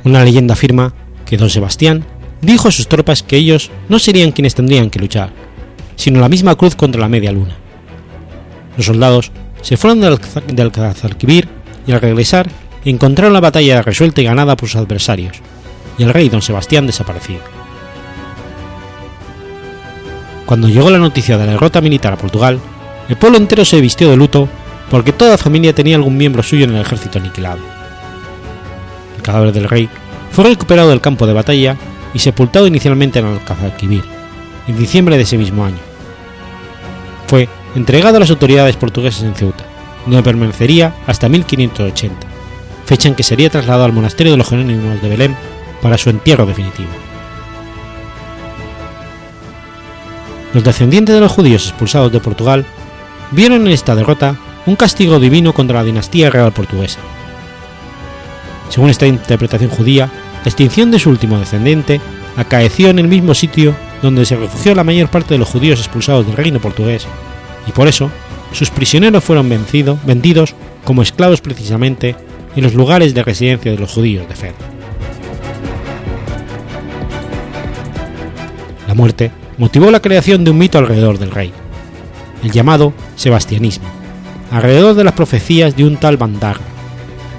Una 0.03 0.23
leyenda 0.23 0.53
afirma 0.53 0.93
que 1.25 1.37
don 1.37 1.49
Sebastián 1.49 2.05
dijo 2.39 2.67
a 2.67 2.71
sus 2.71 2.87
tropas 2.87 3.23
que 3.23 3.37
ellos 3.37 3.71
no 3.89 3.97
serían 3.97 4.31
quienes 4.31 4.53
tendrían 4.53 4.91
que 4.91 4.99
luchar, 4.99 5.31
sino 5.95 6.19
la 6.19 6.29
misma 6.29 6.53
cruz 6.53 6.75
contra 6.75 7.01
la 7.01 7.09
media 7.09 7.31
luna. 7.31 7.62
Los 8.77 8.85
soldados 8.85 9.31
se 9.61 9.77
fueron 9.77 10.01
del, 10.01 10.19
del 10.47 10.71
y 11.85 11.91
al 11.91 12.01
regresar 12.01 12.49
encontraron 12.85 13.33
la 13.33 13.39
batalla 13.39 13.81
resuelta 13.81 14.21
y 14.21 14.25
ganada 14.25 14.55
por 14.55 14.69
sus 14.69 14.81
adversarios, 14.81 15.37
y 15.97 16.03
el 16.03 16.13
rey 16.13 16.29
don 16.29 16.41
Sebastián 16.41 16.85
desaparecido. 16.85 17.41
Cuando 20.45 20.67
llegó 20.67 20.89
la 20.89 20.97
noticia 20.99 21.37
de 21.37 21.45
la 21.45 21.53
derrota 21.53 21.81
militar 21.81 22.13
a 22.13 22.17
Portugal, 22.17 22.59
el 23.09 23.15
pueblo 23.15 23.37
entero 23.37 23.63
se 23.65 23.81
vistió 23.81 24.09
de 24.09 24.17
luto 24.17 24.49
porque 24.89 25.13
toda 25.13 25.37
familia 25.37 25.73
tenía 25.73 25.95
algún 25.95 26.17
miembro 26.17 26.43
suyo 26.43 26.65
en 26.65 26.75
el 26.75 26.81
ejército 26.81 27.19
aniquilado. 27.19 27.59
El 29.15 29.23
cadáver 29.23 29.53
del 29.53 29.69
rey 29.69 29.89
fue 30.31 30.43
recuperado 30.43 30.89
del 30.89 31.01
campo 31.01 31.25
de 31.25 31.33
batalla 31.33 31.77
y 32.13 32.19
sepultado 32.19 32.67
inicialmente 32.67 33.19
en 33.19 33.25
Alcazarquivir, 33.25 34.03
en 34.67 34.77
diciembre 34.77 35.17
de 35.17 35.23
ese 35.23 35.37
mismo 35.37 35.65
año. 35.65 35.79
Fue 37.27 37.47
entregado 37.75 38.17
a 38.17 38.19
las 38.19 38.29
autoridades 38.29 38.75
portuguesas 38.75 39.23
en 39.23 39.35
Ceuta, 39.35 39.65
donde 40.05 40.23
permanecería 40.23 40.93
hasta 41.07 41.29
1580, 41.29 42.15
fecha 42.85 43.07
en 43.07 43.15
que 43.15 43.23
sería 43.23 43.49
trasladado 43.49 43.85
al 43.85 43.93
monasterio 43.93 44.33
de 44.33 44.37
los 44.37 44.49
Jerónimos 44.49 45.01
de 45.01 45.09
Belén 45.09 45.35
para 45.81 45.97
su 45.97 46.09
entierro 46.09 46.45
definitivo. 46.45 46.89
Los 50.53 50.63
descendientes 50.63 51.15
de 51.15 51.21
los 51.21 51.31
judíos 51.31 51.67
expulsados 51.67 52.11
de 52.11 52.19
Portugal 52.19 52.65
vieron 53.31 53.65
en 53.65 53.73
esta 53.73 53.95
derrota 53.95 54.35
un 54.65 54.75
castigo 54.75 55.19
divino 55.19 55.53
contra 55.53 55.79
la 55.79 55.83
dinastía 55.83 56.29
real 56.29 56.51
portuguesa. 56.51 56.99
Según 58.69 58.89
esta 58.89 59.07
interpretación 59.07 59.71
judía, 59.71 60.09
la 60.43 60.49
extinción 60.49 60.91
de 60.91 60.99
su 60.99 61.09
último 61.09 61.39
descendiente 61.39 62.01
acaeció 62.37 62.89
en 62.89 62.99
el 62.99 63.07
mismo 63.07 63.33
sitio 63.33 63.75
donde 64.01 64.25
se 64.25 64.35
refugió 64.35 64.75
la 64.75 64.83
mayor 64.83 65.09
parte 65.09 65.33
de 65.33 65.37
los 65.37 65.49
judíos 65.49 65.79
expulsados 65.79 66.25
del 66.25 66.35
reino 66.35 66.59
portugués, 66.59 67.07
y 67.67 67.71
por 67.71 67.87
eso 67.87 68.09
sus 68.51 68.69
prisioneros 68.69 69.23
fueron 69.23 69.49
vencido, 69.49 69.97
vendidos 70.05 70.55
como 70.83 71.01
esclavos 71.01 71.41
precisamente 71.41 72.15
en 72.55 72.63
los 72.63 72.73
lugares 72.73 73.13
de 73.13 73.23
residencia 73.23 73.71
de 73.71 73.77
los 73.77 73.91
judíos 73.91 74.27
de 74.27 74.35
Fed. 74.35 74.53
La 78.87 78.93
muerte 78.93 79.31
motivó 79.57 79.89
la 79.89 80.01
creación 80.01 80.43
de 80.43 80.51
un 80.51 80.57
mito 80.57 80.77
alrededor 80.77 81.17
del 81.17 81.31
rey, 81.31 81.51
el 82.43 82.51
llamado 82.51 82.93
sebastianismo, 83.15 83.87
alrededor 84.51 84.93
de 84.93 85.03
las 85.03 85.13
profecías 85.13 85.75
de 85.75 85.85
un 85.85 85.97
tal 85.97 86.17
Bandar, 86.17 86.57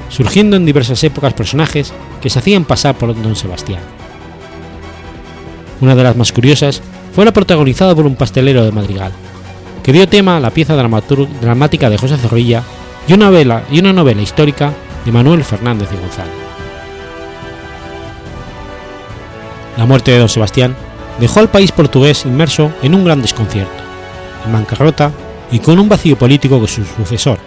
surgiendo 0.08 0.56
en 0.56 0.66
diversas 0.66 1.04
épocas 1.04 1.34
personajes 1.34 1.92
que 2.20 2.30
se 2.30 2.38
hacían 2.38 2.64
pasar 2.64 2.96
por 2.96 3.14
don 3.20 3.36
Sebastián. 3.36 3.80
Una 5.80 5.94
de 5.94 6.02
las 6.02 6.16
más 6.16 6.32
curiosas 6.32 6.82
fue 7.14 7.24
la 7.24 7.32
protagonizada 7.32 7.94
por 7.94 8.06
un 8.06 8.16
pastelero 8.16 8.64
de 8.64 8.72
Madrigal, 8.72 9.12
que 9.84 9.92
dio 9.92 10.08
tema 10.08 10.38
a 10.38 10.40
la 10.40 10.50
pieza 10.50 10.74
dramática 10.74 11.90
de 11.90 11.98
José 11.98 12.16
Zorrilla 12.16 12.62
y 13.06 13.12
una 13.12 13.26
novela, 13.26 13.64
y 13.70 13.78
una 13.78 13.92
novela 13.92 14.22
histórica 14.22 14.72
de 15.04 15.12
Manuel 15.12 15.44
Fernández 15.44 15.90
y 15.92 16.00
González. 16.00 16.32
La 19.76 19.84
muerte 19.84 20.12
de 20.12 20.20
don 20.20 20.30
Sebastián 20.30 20.74
dejó 21.20 21.40
al 21.40 21.50
país 21.50 21.70
portugués 21.70 22.24
inmerso 22.24 22.72
en 22.82 22.94
un 22.94 23.04
gran 23.04 23.20
desconcierto, 23.20 23.82
en 24.46 24.54
bancarrota 24.54 25.12
y 25.52 25.58
con 25.58 25.78
un 25.78 25.88
vacío 25.90 26.16
político 26.16 26.60
que 26.62 26.66
su 26.66 26.82
sucesor, 26.84 27.38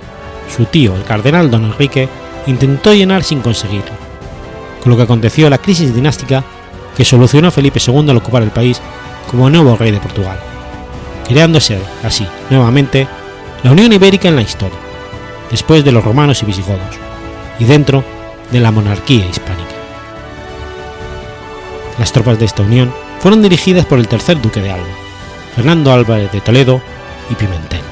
su 0.56 0.66
tío, 0.66 0.96
el 0.96 1.04
cardenal 1.04 1.50
don 1.50 1.66
Enrique, 1.66 2.08
intentó 2.46 2.94
llenar 2.94 3.24
sin 3.24 3.42
conseguirlo, 3.42 3.94
con 4.84 4.92
lo 4.92 4.98
que 4.98 5.04
aconteció 5.04 5.50
la 5.50 5.58
crisis 5.58 5.96
dinástica 5.96 6.44
que 6.96 7.04
solucionó 7.04 7.50
Felipe 7.50 7.80
II 7.86 8.12
al 8.12 8.18
ocupar 8.18 8.44
el 8.44 8.52
país 8.52 8.80
como 9.32 9.50
nuevo 9.50 9.76
rey 9.76 9.92
de 9.92 10.00
Portugal, 10.00 10.40
creándose 11.28 11.80
así, 12.04 12.28
nuevamente, 12.50 13.08
la 13.64 13.72
Unión 13.72 13.92
Ibérica 13.94 14.28
en 14.28 14.36
la 14.36 14.42
historia, 14.42 14.78
después 15.52 15.84
de 15.84 15.92
los 15.92 16.04
romanos 16.04 16.42
y 16.44 16.46
visigodos, 16.46 16.96
y 17.60 17.66
dentro 17.66 18.04
de 18.52 18.60
la 18.60 18.72
monarquía 18.72 19.26
hispánica. 19.28 19.76
Las 22.00 22.12
tropas 22.12 22.40
de 22.40 22.46
esta 22.46 22.64
unión 22.64 22.94
fueron 23.20 23.42
dirigidas 23.42 23.86
por 23.86 24.00
el 24.00 24.08
tercer 24.08 24.40
duque 24.42 24.62
de 24.62 24.72
Alba, 24.72 24.86
Fernando 25.56 25.92
Álvarez 25.92 26.32
de 26.32 26.42
Toledo 26.42 26.82
y 27.30 27.36
Pimentel. 27.36 27.87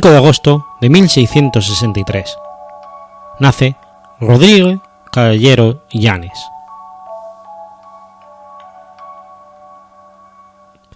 5 0.00 0.12
de 0.12 0.16
agosto 0.16 0.66
de 0.80 0.88
1663. 0.88 2.34
Nace 3.38 3.76
Rodrigo 4.18 4.82
Caballero 5.12 5.84
Llanes. 5.92 6.32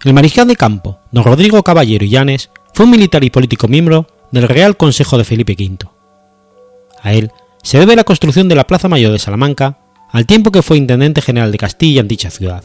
El 0.03 0.15
mariscal 0.15 0.47
de 0.47 0.55
campo, 0.55 0.97
don 1.11 1.23
Rodrigo 1.23 1.61
Caballero 1.61 2.03
Llanes, 2.03 2.49
fue 2.73 2.85
un 2.85 2.91
militar 2.93 3.23
y 3.23 3.29
político 3.29 3.67
miembro 3.67 4.07
del 4.31 4.47
Real 4.47 4.75
Consejo 4.75 5.19
de 5.19 5.23
Felipe 5.23 5.55
V. 5.55 5.87
A 7.03 7.13
él 7.13 7.31
se 7.61 7.77
debe 7.77 7.95
la 7.95 8.05
construcción 8.05 8.49
de 8.49 8.55
la 8.55 8.65
Plaza 8.65 8.87
Mayor 8.87 9.11
de 9.11 9.19
Salamanca 9.19 9.77
al 10.09 10.25
tiempo 10.25 10.49
que 10.49 10.63
fue 10.63 10.77
intendente 10.77 11.21
general 11.21 11.51
de 11.51 11.59
Castilla 11.59 12.01
en 12.01 12.07
dicha 12.07 12.31
ciudad. 12.31 12.63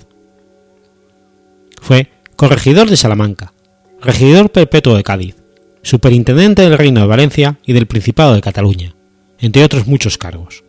Fue 1.82 2.10
corregidor 2.36 2.88
de 2.88 2.96
Salamanca, 2.96 3.52
regidor 4.00 4.48
perpetuo 4.48 4.96
de 4.96 5.02
Cádiz, 5.02 5.39
superintendente 5.82 6.62
del 6.62 6.78
Reino 6.78 7.00
de 7.00 7.06
Valencia 7.06 7.58
y 7.64 7.72
del 7.72 7.86
Principado 7.86 8.34
de 8.34 8.40
Cataluña, 8.40 8.94
entre 9.38 9.64
otros 9.64 9.86
muchos 9.86 10.18
cargos. 10.18 10.64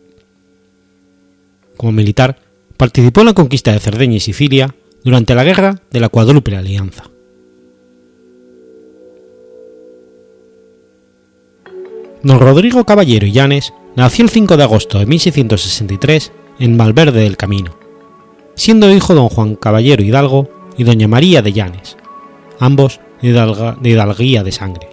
Como 1.76 1.92
militar, 1.92 2.38
participó 2.76 3.20
en 3.20 3.26
la 3.26 3.34
conquista 3.34 3.72
de 3.72 3.80
Cerdeña 3.80 4.16
y 4.16 4.20
Sicilia 4.20 4.74
durante 5.04 5.34
la 5.34 5.44
Guerra 5.44 5.80
de 5.90 6.00
la 6.00 6.08
Cuádruple 6.08 6.56
Alianza. 6.56 7.04
Don 12.22 12.38
Rodrigo 12.38 12.84
Caballero 12.84 13.26
Llanes 13.26 13.72
nació 13.96 14.24
el 14.24 14.30
5 14.30 14.56
de 14.56 14.62
agosto 14.62 14.98
de 15.00 15.06
1663 15.06 16.32
en 16.60 16.78
Valverde 16.78 17.22
del 17.22 17.36
Camino, 17.36 17.76
siendo 18.54 18.92
hijo 18.92 19.12
de 19.12 19.20
don 19.20 19.28
Juan 19.28 19.56
Caballero 19.56 20.04
Hidalgo 20.04 20.48
y 20.78 20.84
doña 20.84 21.08
María 21.08 21.42
de 21.42 21.52
Llanes, 21.52 21.96
ambos 22.60 23.00
de, 23.20 23.28
hidalguía 23.82 24.44
de 24.44 24.52
sangre. 24.52 24.91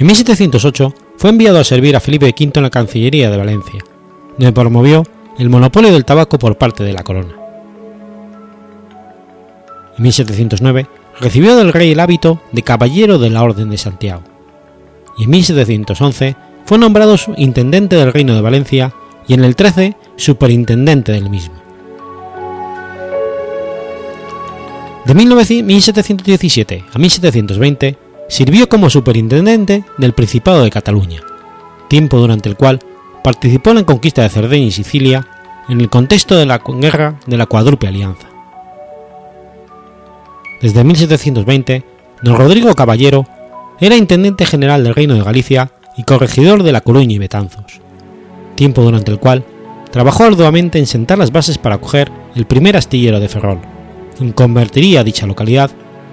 En 0.00 0.06
1708 0.06 0.94
fue 1.18 1.28
enviado 1.28 1.58
a 1.58 1.64
servir 1.64 1.94
a 1.94 2.00
Felipe 2.00 2.34
V 2.34 2.52
en 2.54 2.62
la 2.62 2.70
Cancillería 2.70 3.30
de 3.30 3.36
Valencia, 3.36 3.84
donde 4.38 4.50
promovió 4.50 5.04
el 5.38 5.50
monopolio 5.50 5.92
del 5.92 6.06
tabaco 6.06 6.38
por 6.38 6.56
parte 6.56 6.82
de 6.82 6.94
la 6.94 7.02
corona. 7.02 7.34
En 9.98 10.02
1709 10.02 10.86
recibió 11.20 11.54
del 11.54 11.74
rey 11.74 11.92
el 11.92 12.00
hábito 12.00 12.40
de 12.50 12.62
caballero 12.62 13.18
de 13.18 13.28
la 13.28 13.42
Orden 13.42 13.68
de 13.68 13.76
Santiago, 13.76 14.22
y 15.18 15.24
en 15.24 15.30
1711 15.30 16.34
fue 16.64 16.78
nombrado 16.78 17.16
intendente 17.36 17.96
del 17.96 18.14
Reino 18.14 18.34
de 18.34 18.40
Valencia 18.40 18.94
y 19.28 19.34
en 19.34 19.44
el 19.44 19.54
13 19.54 19.98
superintendente 20.16 21.12
del 21.12 21.28
mismo. 21.28 21.60
De 25.04 25.12
1717 25.14 26.84
a 26.90 26.98
1720 26.98 28.09
sirvió 28.30 28.68
como 28.68 28.88
superintendente 28.88 29.84
del 29.98 30.14
Principado 30.14 30.62
de 30.62 30.70
Cataluña, 30.70 31.20
tiempo 31.88 32.16
durante 32.18 32.48
el 32.48 32.56
cual 32.56 32.78
participó 33.24 33.70
en 33.70 33.76
la 33.76 33.84
conquista 33.84 34.22
de 34.22 34.28
Cerdeña 34.28 34.66
y 34.66 34.70
Sicilia 34.70 35.26
en 35.68 35.80
el 35.80 35.90
contexto 35.90 36.36
de 36.36 36.46
la 36.46 36.58
guerra 36.58 37.16
de 37.26 37.36
la 37.36 37.46
Cuádruple 37.46 37.88
Alianza. 37.88 38.28
Desde 40.62 40.84
1720, 40.84 41.84
don 42.22 42.36
Rodrigo 42.36 42.72
Caballero 42.74 43.26
era 43.80 43.96
intendente 43.96 44.46
general 44.46 44.84
del 44.84 44.94
Reino 44.94 45.14
de 45.14 45.24
Galicia 45.24 45.72
y 45.96 46.04
corregidor 46.04 46.62
de 46.62 46.70
La 46.70 46.82
Coruña 46.82 47.14
y 47.14 47.18
Betanzos, 47.18 47.80
tiempo 48.54 48.82
durante 48.82 49.10
el 49.10 49.18
cual 49.18 49.44
trabajó 49.90 50.24
arduamente 50.24 50.78
en 50.78 50.86
sentar 50.86 51.18
las 51.18 51.32
bases 51.32 51.58
para 51.58 51.74
acoger 51.74 52.12
el 52.36 52.46
primer 52.46 52.76
astillero 52.76 53.18
de 53.18 53.28
Ferrol, 53.28 53.58
quien 54.16 54.30
convertiría 54.30 55.02
dicha 55.02 55.26
localidad 55.26 55.72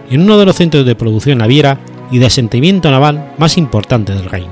en 0.09 0.22
uno 0.22 0.39
de 0.39 0.45
los 0.45 0.55
centros 0.55 0.86
de 0.86 0.95
producción 0.95 1.38
naviera 1.38 1.78
y 2.12 2.20
de 2.20 2.26
asentamiento 2.26 2.89
naval 2.91 3.34
más 3.38 3.58
importante 3.58 4.14
del 4.14 4.26
reino. 4.26 4.51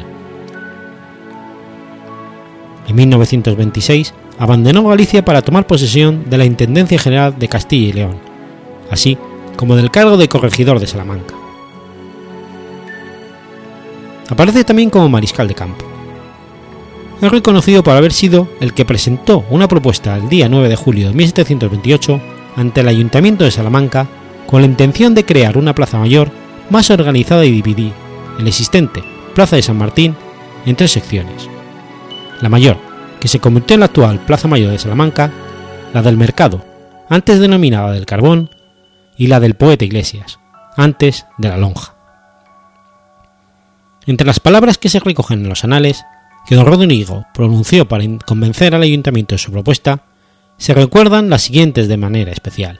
En 2.88 2.96
1926 2.96 4.14
abandonó 4.38 4.84
Galicia 4.84 5.26
para 5.26 5.42
tomar 5.42 5.66
posesión 5.66 6.30
de 6.30 6.38
la 6.38 6.46
Intendencia 6.46 7.00
General 7.00 7.38
de 7.38 7.48
Castilla 7.48 7.88
y 7.88 7.94
León, 7.94 8.18
así 8.92 9.18
como 9.56 9.76
del 9.76 9.92
cargo 9.92 10.18
de 10.18 10.28
corregidor 10.28 10.80
de 10.80 10.88
Salamanca. 10.88 11.34
Aparece 14.30 14.64
también 14.64 14.90
como 14.90 15.10
mariscal 15.10 15.48
de 15.48 15.56
campo. 15.56 15.86
Es 17.22 17.32
reconocido 17.32 17.84
por 17.84 17.96
haber 17.96 18.12
sido 18.12 18.48
el 18.60 18.74
que 18.74 18.86
presentó 18.86 19.46
una 19.50 19.68
propuesta 19.68 20.18
el 20.18 20.28
día 20.28 20.50
9 20.50 20.68
de 20.68 20.76
julio 20.76 21.08
de 21.08 21.14
1728 21.14 22.22
ante 22.56 22.82
el 22.82 22.88
Ayuntamiento 22.88 23.46
de 23.46 23.52
Salamanca 23.52 24.08
con 24.48 24.62
la 24.62 24.68
intención 24.68 25.16
de 25.16 25.26
crear 25.26 25.58
una 25.58 25.74
plaza 25.74 25.98
mayor 25.98 26.30
más 26.70 26.90
organizada 26.90 27.46
y 27.46 27.52
dividir 27.52 27.94
el 28.40 28.48
existente 28.48 29.04
Plaza 29.34 29.56
de 29.56 29.62
San 29.62 29.78
Martín 29.78 30.16
en 30.66 30.76
tres 30.76 30.92
secciones. 30.92 31.50
La 32.42 32.50
mayor, 32.50 32.78
que 33.20 33.28
se 33.28 33.40
convirtió 33.40 33.76
en 33.76 33.82
la 33.82 33.88
actual 33.88 34.20
Plaza 34.20 34.48
Mayor 34.48 34.72
de 34.72 34.80
Salamanca, 34.80 35.32
la 35.94 36.02
del 36.02 36.18
Mercado, 36.18 36.64
antes 37.10 37.40
denominada 37.40 37.92
del 37.92 38.06
Carbón, 38.06 38.50
y 39.18 39.28
la 39.28 39.40
del 39.40 39.56
Poeta 39.56 39.86
Iglesias, 39.86 40.40
antes 40.76 41.26
de 41.38 41.50
la 41.50 41.58
Lonja. 41.58 41.96
Entre 44.06 44.28
las 44.28 44.40
palabras 44.40 44.78
que 44.78 44.90
se 44.90 45.00
recogen 45.00 45.44
en 45.44 45.50
los 45.50 45.64
anales, 45.64 46.04
que 46.46 46.56
don 46.56 46.66
Rodrigo 46.66 47.26
pronunció 47.34 47.88
para 47.88 48.06
convencer 48.26 48.76
al 48.76 48.84
ayuntamiento 48.84 49.36
de 49.36 49.40
su 49.40 49.52
propuesta, 49.52 50.04
se 50.58 50.74
recuerdan 50.74 51.30
las 51.30 51.44
siguientes 51.44 51.88
de 51.88 51.98
manera 51.98 52.32
especial. 52.32 52.80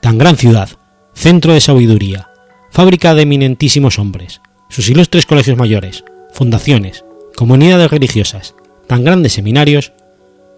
Tan 0.00 0.18
gran 0.18 0.36
ciudad, 0.36 0.70
centro 1.20 1.52
de 1.52 1.60
sabiduría, 1.60 2.30
fábrica 2.70 3.14
de 3.14 3.22
eminentísimos 3.22 3.98
hombres, 3.98 4.40
sus 4.70 4.88
ilustres 4.88 5.26
colegios 5.26 5.58
mayores, 5.58 6.02
fundaciones, 6.32 7.04
comunidades 7.36 7.90
religiosas, 7.90 8.54
tan 8.86 9.04
grandes 9.04 9.34
seminarios, 9.34 9.92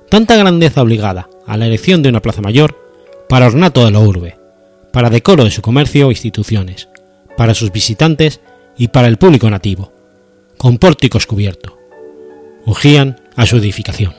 tanta 0.09 0.37
grandeza 0.37 0.81
obligada 0.81 1.29
a 1.49 1.57
la 1.57 1.67
elección 1.67 2.01
de 2.01 2.11
una 2.11 2.23
plaza 2.23 2.43
mayor, 2.43 2.79
para 3.29 3.49
ornato 3.49 3.85
de 3.85 3.91
la 3.91 3.99
urbe, 3.99 4.39
para 4.93 5.11
decoro 5.11 5.43
de 5.43 5.51
su 5.51 5.63
comercio 5.63 6.07
o 6.07 6.11
instituciones, 6.13 6.89
para 7.37 7.55
sus 7.55 7.73
visitantes 7.73 8.41
y 8.79 8.87
para 8.87 9.09
el 9.09 9.17
público 9.17 9.51
nativo, 9.51 9.93
con 10.59 10.79
pórticos 10.79 11.27
cubierto. 11.27 11.77
Urgían 12.67 13.21
a 13.35 13.47
su 13.47 13.57
edificación. 13.57 14.15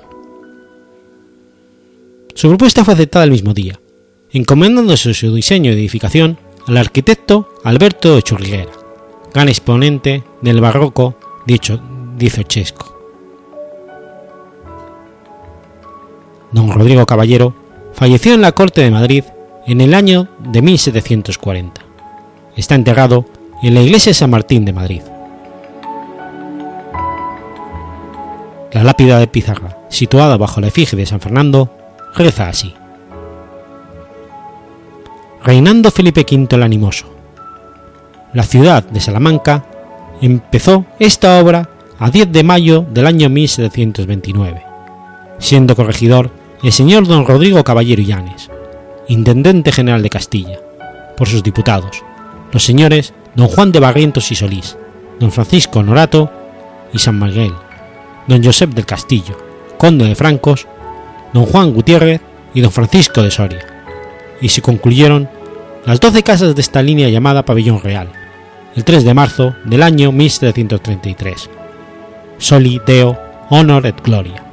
Su 2.36 2.50
propuesta 2.50 2.84
fue 2.84 2.96
aceptada 2.96 3.24
el 3.24 3.32
mismo 3.32 3.54
día, 3.54 3.80
encomendándose 4.34 5.14
su 5.14 5.34
diseño 5.34 5.72
de 5.72 5.78
edificación 5.78 6.38
al 6.68 6.78
arquitecto 6.78 7.50
Alberto 7.64 8.20
Churriguera, 8.22 8.72
gran 9.34 9.48
exponente 9.48 10.24
del 10.42 10.60
barroco 10.60 11.16
dieciochesco. 11.46 12.98
Don 16.52 16.72
Rodrigo 16.72 17.06
Caballero 17.06 17.56
falleció 17.94 18.34
en 18.34 18.42
la 18.42 18.52
corte 18.52 18.82
de 18.82 18.92
Madrid 18.92 19.24
en 19.68 19.82
el 19.82 19.94
año 19.94 20.28
de 20.40 20.62
1740. 20.62 21.82
Está 22.56 22.76
enterrado 22.76 23.26
en 23.62 23.74
la 23.76 23.82
iglesia 23.82 24.14
San 24.14 24.32
Martín 24.32 24.66
de 24.66 24.74
Madrid. 24.74 25.02
La 28.72 28.84
lápida 28.84 29.20
de 29.20 29.28
pizarra, 29.28 29.78
situada 29.90 30.38
bajo 30.38 30.60
la 30.60 30.68
efigie 30.68 30.98
de 30.98 31.06
San 31.06 31.20
Fernando, 31.20 31.72
reza 32.16 32.50
así. 32.50 32.74
Reinando 35.46 35.91
Felipe 35.91 36.22
V 36.22 36.48
el 36.56 36.64
Animoso. 36.64 37.06
La 38.34 38.44
ciudad 38.44 38.82
de 38.82 39.02
Salamanca 39.02 39.66
empezó 40.22 40.86
esta 41.00 41.38
obra 41.41 41.70
a 42.00 42.10
10 42.10 42.32
de 42.32 42.44
mayo 42.44 42.86
del 42.89 43.08
año 43.08 43.28
1729, 43.28 44.64
siendo 45.39 45.76
corregidor 45.76 46.32
el 46.64 46.72
señor 46.72 47.06
don 47.08 47.26
Rodrigo 47.26 47.62
Caballero 47.66 48.02
Llanes, 48.02 48.50
intendente 49.10 49.74
general 49.74 50.02
de 50.02 50.10
Castilla, 50.10 50.60
por 51.18 51.28
sus 51.28 51.44
diputados, 51.44 52.04
los 52.54 52.64
señores 52.64 53.14
don 53.36 53.50
Juan 53.50 53.74
de 53.74 53.82
Barrientos 53.82 54.32
y 54.32 54.36
Solís, 54.36 54.78
don 55.20 55.34
Francisco 55.34 55.84
Norato 55.84 56.32
y 56.94 57.00
San 57.00 57.20
Miguel, 57.20 57.52
don 58.28 58.41
Josep 58.41 58.70
del 58.70 58.86
Castillo, 58.86 59.38
conde 59.78 60.06
de 60.06 60.16
Francos, 60.16 60.68
don 61.34 61.46
Juan 61.46 61.74
Gutiérrez 61.74 62.22
y 62.54 62.62
don 62.62 62.72
Francisco 62.72 63.22
de 63.22 63.30
Soria, 63.30 63.72
y 64.44 64.50
se 64.50 64.62
concluyeron 64.62 65.30
las 65.86 66.02
doce 66.02 66.22
casas 66.22 66.54
de 66.54 66.62
esta 66.62 66.84
línea 66.84 67.08
llamada 67.10 67.46
Pabellón 67.46 67.82
Real, 67.82 68.10
el 68.76 68.84
3 68.84 69.06
de 69.06 69.14
marzo 69.14 69.56
del 69.64 69.82
año 69.82 70.12
1733. 70.12 71.50
Soli 72.38 72.82
Deo 72.86 73.18
Honor 73.50 73.86
et 73.88 74.04
Gloria. 74.04 74.53